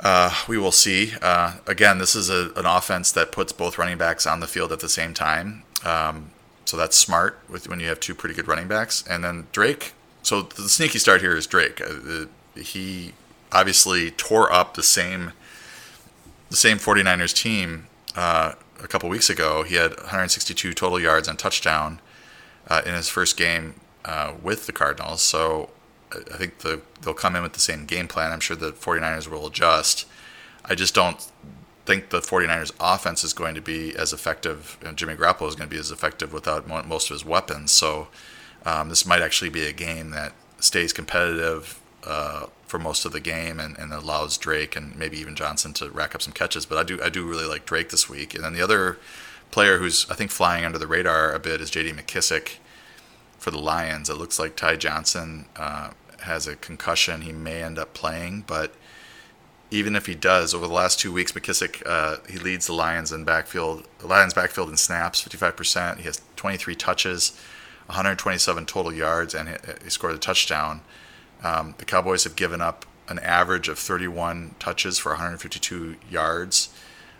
uh, 0.00 0.34
we 0.46 0.58
will 0.58 0.72
see. 0.72 1.14
Uh, 1.20 1.54
again, 1.66 1.98
this 1.98 2.14
is 2.14 2.30
a, 2.30 2.52
an 2.54 2.66
offense 2.66 3.10
that 3.12 3.32
puts 3.32 3.52
both 3.52 3.78
running 3.78 3.98
backs 3.98 4.26
on 4.26 4.40
the 4.40 4.46
field 4.46 4.70
at 4.70 4.80
the 4.80 4.88
same 4.88 5.14
time. 5.14 5.64
Um, 5.84 6.30
so 6.64 6.76
that's 6.76 6.96
smart 6.96 7.40
with 7.48 7.68
when 7.68 7.80
you 7.80 7.88
have 7.88 7.98
two 7.98 8.14
pretty 8.14 8.34
good 8.34 8.46
running 8.46 8.68
backs. 8.68 9.02
And 9.08 9.24
then 9.24 9.46
Drake. 9.52 9.94
So 10.22 10.42
the 10.42 10.68
sneaky 10.68 10.98
start 10.98 11.22
here 11.22 11.36
is 11.36 11.46
Drake. 11.46 11.80
Uh, 11.80 12.26
he 12.54 13.14
obviously 13.50 14.10
tore 14.10 14.52
up 14.52 14.74
the 14.74 14.82
same 14.82 15.32
the 16.50 16.56
same 16.56 16.78
49ers 16.78 17.34
team 17.34 17.86
uh, 18.16 18.52
a 18.82 18.88
couple 18.88 19.08
weeks 19.08 19.28
ago. 19.28 19.64
He 19.64 19.74
had 19.74 19.96
162 19.96 20.72
total 20.72 20.98
yards 20.98 21.28
and 21.28 21.38
touchdown 21.38 22.00
uh, 22.68 22.82
in 22.84 22.94
his 22.94 23.08
first 23.08 23.36
game 23.36 23.74
uh, 24.04 24.34
with 24.42 24.66
the 24.66 24.72
Cardinals. 24.72 25.22
So 25.22 25.70
I 26.12 26.36
think 26.36 26.58
the, 26.58 26.80
they'll 27.02 27.14
come 27.14 27.36
in 27.36 27.42
with 27.42 27.52
the 27.52 27.60
same 27.60 27.84
game 27.84 28.08
plan. 28.08 28.32
I'm 28.32 28.40
sure 28.40 28.56
the 28.56 28.72
49ers 28.72 29.28
will 29.28 29.46
adjust. 29.46 30.06
I 30.64 30.74
just 30.74 30.94
don't 30.94 31.26
think 31.86 32.10
the 32.10 32.20
49ers 32.20 32.72
offense 32.80 33.24
is 33.24 33.32
going 33.32 33.54
to 33.54 33.62
be 33.62 33.96
as 33.96 34.12
effective 34.12 34.76
and 34.84 34.96
Jimmy 34.96 35.14
Garoppolo 35.14 35.48
is 35.48 35.54
going 35.54 35.68
to 35.68 35.74
be 35.74 35.80
as 35.80 35.90
effective 35.90 36.32
without 36.32 36.66
most 36.86 37.10
of 37.10 37.14
his 37.14 37.24
weapons. 37.24 37.72
So 37.72 38.08
um, 38.66 38.90
this 38.90 39.06
might 39.06 39.22
actually 39.22 39.50
be 39.50 39.64
a 39.64 39.72
game 39.72 40.10
that 40.10 40.32
stays 40.60 40.92
competitive 40.92 41.80
uh, 42.04 42.46
for 42.66 42.78
most 42.78 43.04
of 43.04 43.12
the 43.12 43.20
game 43.20 43.58
and, 43.58 43.78
and 43.78 43.92
allows 43.92 44.36
Drake 44.36 44.76
and 44.76 44.94
maybe 44.96 45.18
even 45.18 45.34
Johnson 45.34 45.72
to 45.74 45.90
rack 45.90 46.14
up 46.14 46.20
some 46.20 46.34
catches. 46.34 46.66
But 46.66 46.78
I 46.78 46.82
do 46.82 47.00
I 47.02 47.08
do 47.08 47.26
really 47.26 47.46
like 47.46 47.64
Drake 47.64 47.88
this 47.88 48.08
week. 48.08 48.34
And 48.34 48.44
then 48.44 48.52
the 48.52 48.60
other 48.60 48.98
player 49.50 49.78
who's 49.78 50.08
I 50.10 50.14
think 50.14 50.30
flying 50.30 50.64
under 50.64 50.78
the 50.78 50.86
radar 50.86 51.32
a 51.32 51.38
bit 51.38 51.60
is 51.60 51.70
J.D. 51.70 51.92
McKissic 51.92 52.56
for 53.38 53.50
the 53.50 53.58
Lions. 53.58 54.10
It 54.10 54.14
looks 54.16 54.38
like 54.38 54.56
Ty 54.56 54.76
Johnson 54.76 55.46
uh, 55.56 55.90
has 56.20 56.46
a 56.46 56.56
concussion. 56.56 57.22
He 57.22 57.32
may 57.32 57.62
end 57.62 57.78
up 57.78 57.94
playing, 57.94 58.44
but 58.46 58.74
even 59.70 59.94
if 59.94 60.06
he 60.06 60.14
does, 60.14 60.54
over 60.54 60.66
the 60.66 60.72
last 60.72 60.98
two 60.98 61.12
weeks, 61.12 61.32
McKissic 61.32 61.82
uh, 61.86 62.16
he 62.28 62.38
leads 62.38 62.66
the 62.66 62.72
Lions 62.72 63.12
in 63.12 63.24
backfield. 63.24 63.86
Lions 64.02 64.34
backfield 64.34 64.70
in 64.70 64.76
snaps, 64.76 65.22
55%. 65.22 65.98
He 65.98 66.04
has 66.04 66.20
23 66.36 66.74
touches, 66.74 67.38
127 67.86 68.66
total 68.66 68.92
yards, 68.92 69.34
and 69.34 69.48
he, 69.48 69.54
he 69.84 69.90
scored 69.90 70.14
a 70.14 70.18
touchdown. 70.18 70.80
Um, 71.42 71.74
the 71.78 71.84
Cowboys 71.84 72.24
have 72.24 72.34
given 72.34 72.60
up 72.60 72.86
an 73.08 73.18
average 73.20 73.68
of 73.68 73.78
31 73.78 74.54
touches 74.58 74.98
for 74.98 75.12
152 75.12 75.96
yards 76.10 76.70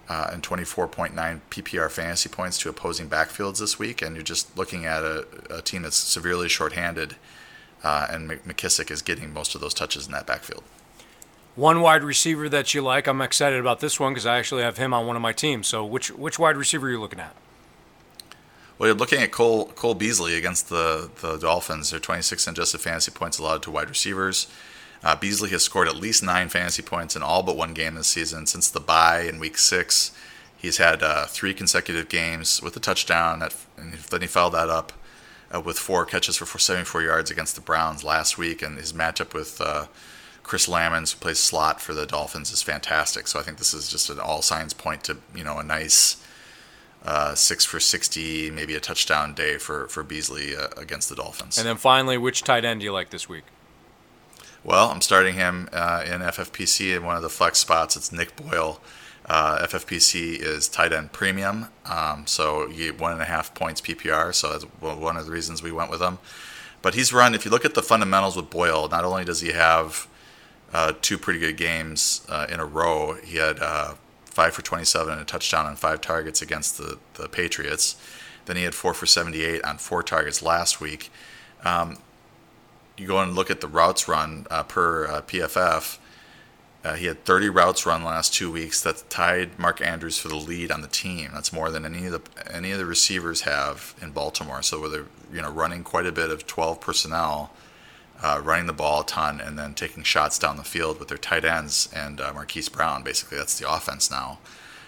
uh, 0.09 0.31
and 0.33 0.43
24.9 0.43 1.13
PPR 1.51 1.91
fantasy 1.91 2.29
points 2.29 2.59
to 2.59 2.69
opposing 2.69 3.09
backfields 3.09 3.59
this 3.59 3.79
week. 3.79 4.01
And 4.01 4.17
you're 4.17 4.23
just 4.23 4.57
looking 4.57 4.87
at 4.87 5.03
a, 5.03 5.27
a 5.51 5.63
team 5.63 5.83
that's 5.83 5.97
severely 5.97 6.49
shorthanded, 6.49 7.17
uh, 7.85 8.07
and 8.11 8.31
McKissic 8.31 8.91
is 8.91 9.03
getting 9.03 9.33
most 9.33 9.55
of 9.55 9.61
those 9.61 9.75
touches 9.75 10.07
in 10.07 10.13
that 10.13 10.27
backfield. 10.27 10.65
One 11.57 11.81
wide 11.81 12.05
receiver 12.05 12.49
that 12.49 12.73
you 12.73 12.83
like, 12.83 13.07
I'm 13.07 13.21
excited 13.21 13.59
about 13.59 13.81
this 13.81 13.99
one 13.99 14.13
because 14.13 14.27
I 14.27 14.39
actually 14.39 14.63
have 14.63 14.79
him 14.79 14.95
on 14.95 15.07
one 15.07 15.17
of 15.17 15.23
my 15.23 15.33
teams. 15.33 15.67
So, 15.67 15.85
which 15.85 16.11
which 16.13 16.39
wide 16.39 16.57
receiver 16.57 16.87
are 16.87 16.91
you 16.91 17.01
looking 17.01 17.19
at? 17.19 17.35
Well, 18.79 18.89
you're 18.89 18.97
looking 18.97 19.21
at 19.21 19.33
Cole 19.33 19.67
Cole 19.75 19.95
Beasley 19.95 20.37
against 20.37 20.69
the 20.69 21.11
the 21.21 21.37
Dolphins. 21.37 21.91
They're 21.91 21.99
26 21.99 22.47
adjusted 22.47 22.81
fantasy 22.81 23.11
points 23.11 23.39
allowed 23.39 23.65
to 23.65 23.73
wide 23.73 23.89
receivers. 23.89 24.47
Uh, 25.03 25.15
Beasley 25.17 25.51
has 25.51 25.63
scored 25.63 25.89
at 25.89 25.97
least 25.97 26.23
nine 26.23 26.49
fantasy 26.49 26.83
points 26.83 27.15
in 27.15 27.23
all 27.23 27.43
but 27.43 27.57
one 27.57 27.73
game 27.73 27.95
this 27.95 28.09
season 28.09 28.47
since 28.47 28.69
the 28.69 28.81
bye 28.81 29.21
in 29.21 29.39
Week 29.39 29.57
Six. 29.57 30.13
He's 30.57 30.79
had 30.79 31.03
uh, 31.03 31.27
three 31.27 31.55
consecutive 31.55 32.09
games 32.09 32.61
with 32.61 32.77
a 32.77 32.81
touchdown, 32.81 33.39
that, 33.39 33.55
and 33.77 33.93
then 33.95 34.23
he 34.23 34.27
followed 34.27 34.55
that 34.55 34.69
up 34.69 34.93
uh, 35.55 35.61
with 35.61 35.79
four 35.79 36.05
catches 36.05 36.37
for 36.37 36.59
74 36.59 37.03
yards 37.03 37.31
against 37.31 37.55
the 37.55 37.61
Browns 37.61 38.03
last 38.03 38.39
week. 38.39 38.61
And 38.61 38.77
his 38.77 38.93
matchup 38.93 39.35
with 39.35 39.61
uh, 39.61 39.87
Chris 40.43 40.67
Lammons, 40.67 41.13
who 41.13 41.21
plays 41.21 41.39
slot 41.39 41.81
for 41.81 41.95
the 41.95 42.07
Dolphins, 42.07 42.51
is 42.53 42.63
fantastic. 42.63 43.29
So 43.29 43.39
I 43.39 43.43
think 43.43 43.59
this 43.59 43.73
is 43.73 43.89
just 43.89 44.11
an 44.11 44.19
all 44.19 44.43
signs 44.43 44.75
point 44.75 45.05
to 45.05 45.19
you 45.33 45.45
know 45.45 45.59
a 45.59 45.65
nice 45.65 46.23
uh, 47.05 47.37
six 47.37 47.65
for 47.65 47.79
60, 47.79 48.51
maybe 48.51 48.75
a 48.75 48.81
touchdown 48.81 49.35
day 49.35 49.59
for 49.59 49.87
for 49.87 50.03
Beasley 50.03 50.57
uh, 50.57 50.69
against 50.77 51.09
the 51.09 51.15
Dolphins. 51.15 51.57
And 51.57 51.67
then 51.67 51.77
finally, 51.77 52.19
which 52.19 52.43
tight 52.43 52.65
end 52.65 52.81
do 52.81 52.85
you 52.85 52.93
like 52.93 53.11
this 53.11 53.29
week? 53.29 53.45
Well, 54.69 54.91
I'm 54.91 55.01
starting 55.01 55.37
him 55.37 55.71
uh, 55.73 56.05
in 56.05 56.21
FFPC 56.21 56.95
in 56.95 57.03
one 57.03 57.17
of 57.17 57.23
the 57.23 57.31
flex 57.31 57.59
spots. 57.59 57.97
It's 57.97 58.13
Nick 58.13 58.37
Boyle. 58.37 58.83
Uh, 59.25 59.65
FFPC 59.67 60.39
is 60.39 60.69
tight 60.69 60.93
end 60.93 61.11
premium, 61.11 61.69
um, 61.87 62.27
so 62.27 62.69
you 62.69 62.93
one 62.93 63.13
and 63.13 63.23
a 63.23 63.25
half 63.25 63.55
points 63.55 63.81
PPR. 63.81 64.35
So 64.35 64.53
that's 64.53 64.65
one 64.79 65.17
of 65.17 65.25
the 65.25 65.33
reasons 65.33 65.63
we 65.63 65.73
went 65.73 65.91
with 65.91 66.03
him. 66.03 66.19
But 66.83 66.95
he's 66.95 67.15
run. 67.15 67.35
If 67.35 67.47
you 67.47 67.51
look 67.51 67.65
at 67.65 67.73
the 67.73 67.83
fundamentals 67.83 68.37
with 68.37 68.51
Boyle, 68.51 68.91
not 68.91 69.05
only 69.05 69.25
does 69.25 69.41
he 69.41 69.53
have 69.53 70.07
uh, 70.75 70.93
two 71.01 71.17
pretty 71.17 71.41
good 71.41 71.57
games 71.57 72.27
uh, 72.29 72.47
in 72.51 72.61
a 72.61 72.67
row, 72.67 73.15
he 73.25 73.39
had 73.39 73.61
uh, 73.61 73.95
five 74.27 74.53
for 74.53 74.61
27 74.61 75.11
and 75.11 75.23
a 75.23 75.25
touchdown 75.25 75.65
on 75.65 75.77
five 75.77 76.03
targets 76.03 76.43
against 76.43 76.77
the 76.77 76.99
the 77.15 77.27
Patriots. 77.27 77.97
Then 78.45 78.57
he 78.57 78.65
had 78.65 78.75
four 78.75 78.93
for 78.93 79.07
78 79.07 79.65
on 79.65 79.79
four 79.79 80.03
targets 80.03 80.43
last 80.43 80.79
week. 80.79 81.11
Um, 81.65 81.97
you 82.99 83.07
go 83.07 83.21
and 83.21 83.35
look 83.35 83.51
at 83.51 83.61
the 83.61 83.69
routes 83.69 84.09
run 84.09 84.47
uh, 84.51 84.63
per 84.63 85.07
uh, 85.07 85.23
PFF. 85.23 85.99
Uh, 86.85 86.95
he 86.95 87.07
had 87.07 87.25
30 87.25 87.49
routes 87.49 87.85
run 87.85 88.05
last 88.05 88.33
two 88.33 88.51
weeks. 88.51 88.83
That 88.83 89.11
tied 89.11 89.59
Mark 89.59 89.81
Andrews 89.81 90.19
for 90.19 90.29
the 90.29 90.37
lead 90.37 90.71
on 90.71 90.81
the 90.81 90.89
team. 90.89 91.31
That's 91.35 91.53
more 91.53 91.71
than 91.71 91.85
any 91.85 92.07
of 92.07 92.13
the 92.13 92.55
any 92.55 92.71
of 92.71 92.79
the 92.79 92.87
receivers 92.87 93.43
have 93.43 93.95
in 94.01 94.13
Baltimore. 94.13 94.63
So 94.63 94.89
they're 94.89 95.07
you 95.33 95.43
know 95.43 95.51
running 95.51 95.83
quite 95.83 96.07
a 96.07 96.13
bit 96.13 96.31
of 96.31 96.47
12 96.47 96.81
personnel, 96.81 97.53
uh, 98.23 98.41
running 98.43 98.67
the 98.67 98.73
ball 98.73 99.01
a 99.01 99.07
ton, 99.07 99.41
and 99.41 99.59
then 99.59 99.75
taking 99.75 100.05
shots 100.05 100.39
down 100.39 100.57
the 100.57 100.65
field 100.65 100.99
with 100.99 101.09
their 101.09 101.19
tight 101.19 101.45
ends 101.45 101.89
and 101.95 102.21
uh, 102.21 102.33
Marquise 102.33 102.69
Brown. 102.69 103.03
Basically, 103.03 103.39
that's 103.39 103.59
the 103.59 103.71
offense 103.71 104.11
now. 104.11 104.39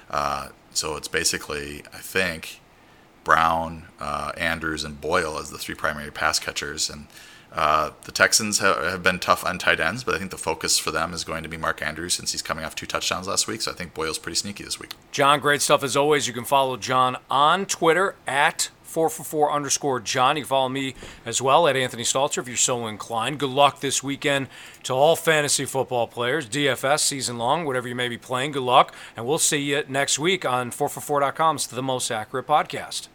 Uh, 0.09 0.49
so 0.73 0.97
it's 0.97 1.09
basically, 1.09 1.83
I 1.93 1.99
think, 1.99 2.61
Brown, 3.25 3.89
uh, 3.99 4.33
Andrews, 4.37 4.85
and 4.85 5.01
Boyle 5.01 5.39
as 5.39 5.51
the 5.51 5.59
three 5.59 5.75
primary 5.75 6.11
pass 6.11 6.39
catchers, 6.39 6.89
and 6.89 7.07
uh, 7.53 7.91
the 8.05 8.13
Texans 8.13 8.61
have, 8.61 8.77
have 8.77 9.03
been 9.03 9.19
tough 9.19 9.45
on 9.45 9.59
tight 9.59 9.81
ends, 9.81 10.05
but 10.05 10.15
I 10.15 10.19
think 10.19 10.31
the 10.31 10.39
focus 10.39 10.79
for 10.79 10.91
them 10.91 11.13
is 11.13 11.25
going 11.25 11.43
to 11.43 11.49
be 11.49 11.57
Mark 11.57 11.83
Andrews 11.83 12.15
since 12.15 12.33
he's 12.33 12.43
coming 12.43 12.65
off 12.65 12.75
two 12.75 12.87
touchdowns 12.87 13.27
last 13.27 13.49
week. 13.49 13.63
So 13.63 13.73
I 13.73 13.75
think 13.75 13.95
Boyle's 13.95 14.19
pretty 14.19 14.37
sneaky 14.37 14.63
this 14.65 14.79
week. 14.79 14.95
John, 15.11 15.41
great 15.41 15.61
stuff 15.61 15.83
as 15.83 15.97
always. 15.97 16.27
You 16.27 16.33
can 16.33 16.45
follow 16.45 16.77
John 16.77 17.17
on 17.29 17.67
Twitter 17.67 18.15
at 18.27 18.71
4for4 18.87 19.53
underscore 19.53 20.01
John. 20.01 20.37
You 20.37 20.43
can 20.43 20.49
follow 20.49 20.69
me 20.69 20.95
as 21.25 21.41
well 21.41 21.67
at 21.69 21.77
Anthony 21.77 22.03
Stalter 22.03 22.39
if 22.39 22.49
you're 22.49 22.57
so 22.57 22.87
inclined. 22.87 23.39
Good 23.39 23.51
luck 23.51 23.81
this 23.81 24.03
weekend 24.03 24.49
to 24.85 24.93
all 24.93 25.17
fantasy 25.17 25.65
football 25.65 26.07
players, 26.07 26.49
DFS 26.49 27.01
season 27.01 27.39
long, 27.39 27.65
whatever 27.65 27.89
you 27.89 27.95
may 27.95 28.09
be 28.09 28.19
playing. 28.19 28.53
Good 28.53 28.63
luck. 28.63 28.95
And 29.17 29.27
we'll 29.27 29.39
see 29.39 29.59
you 29.59 29.85
next 29.89 30.19
week 30.19 30.45
on 30.45 30.71
4for4.com's 30.71 31.69
The 31.69 31.83
Most 31.83 32.11
Accurate 32.11 32.47
Podcast. 32.47 33.09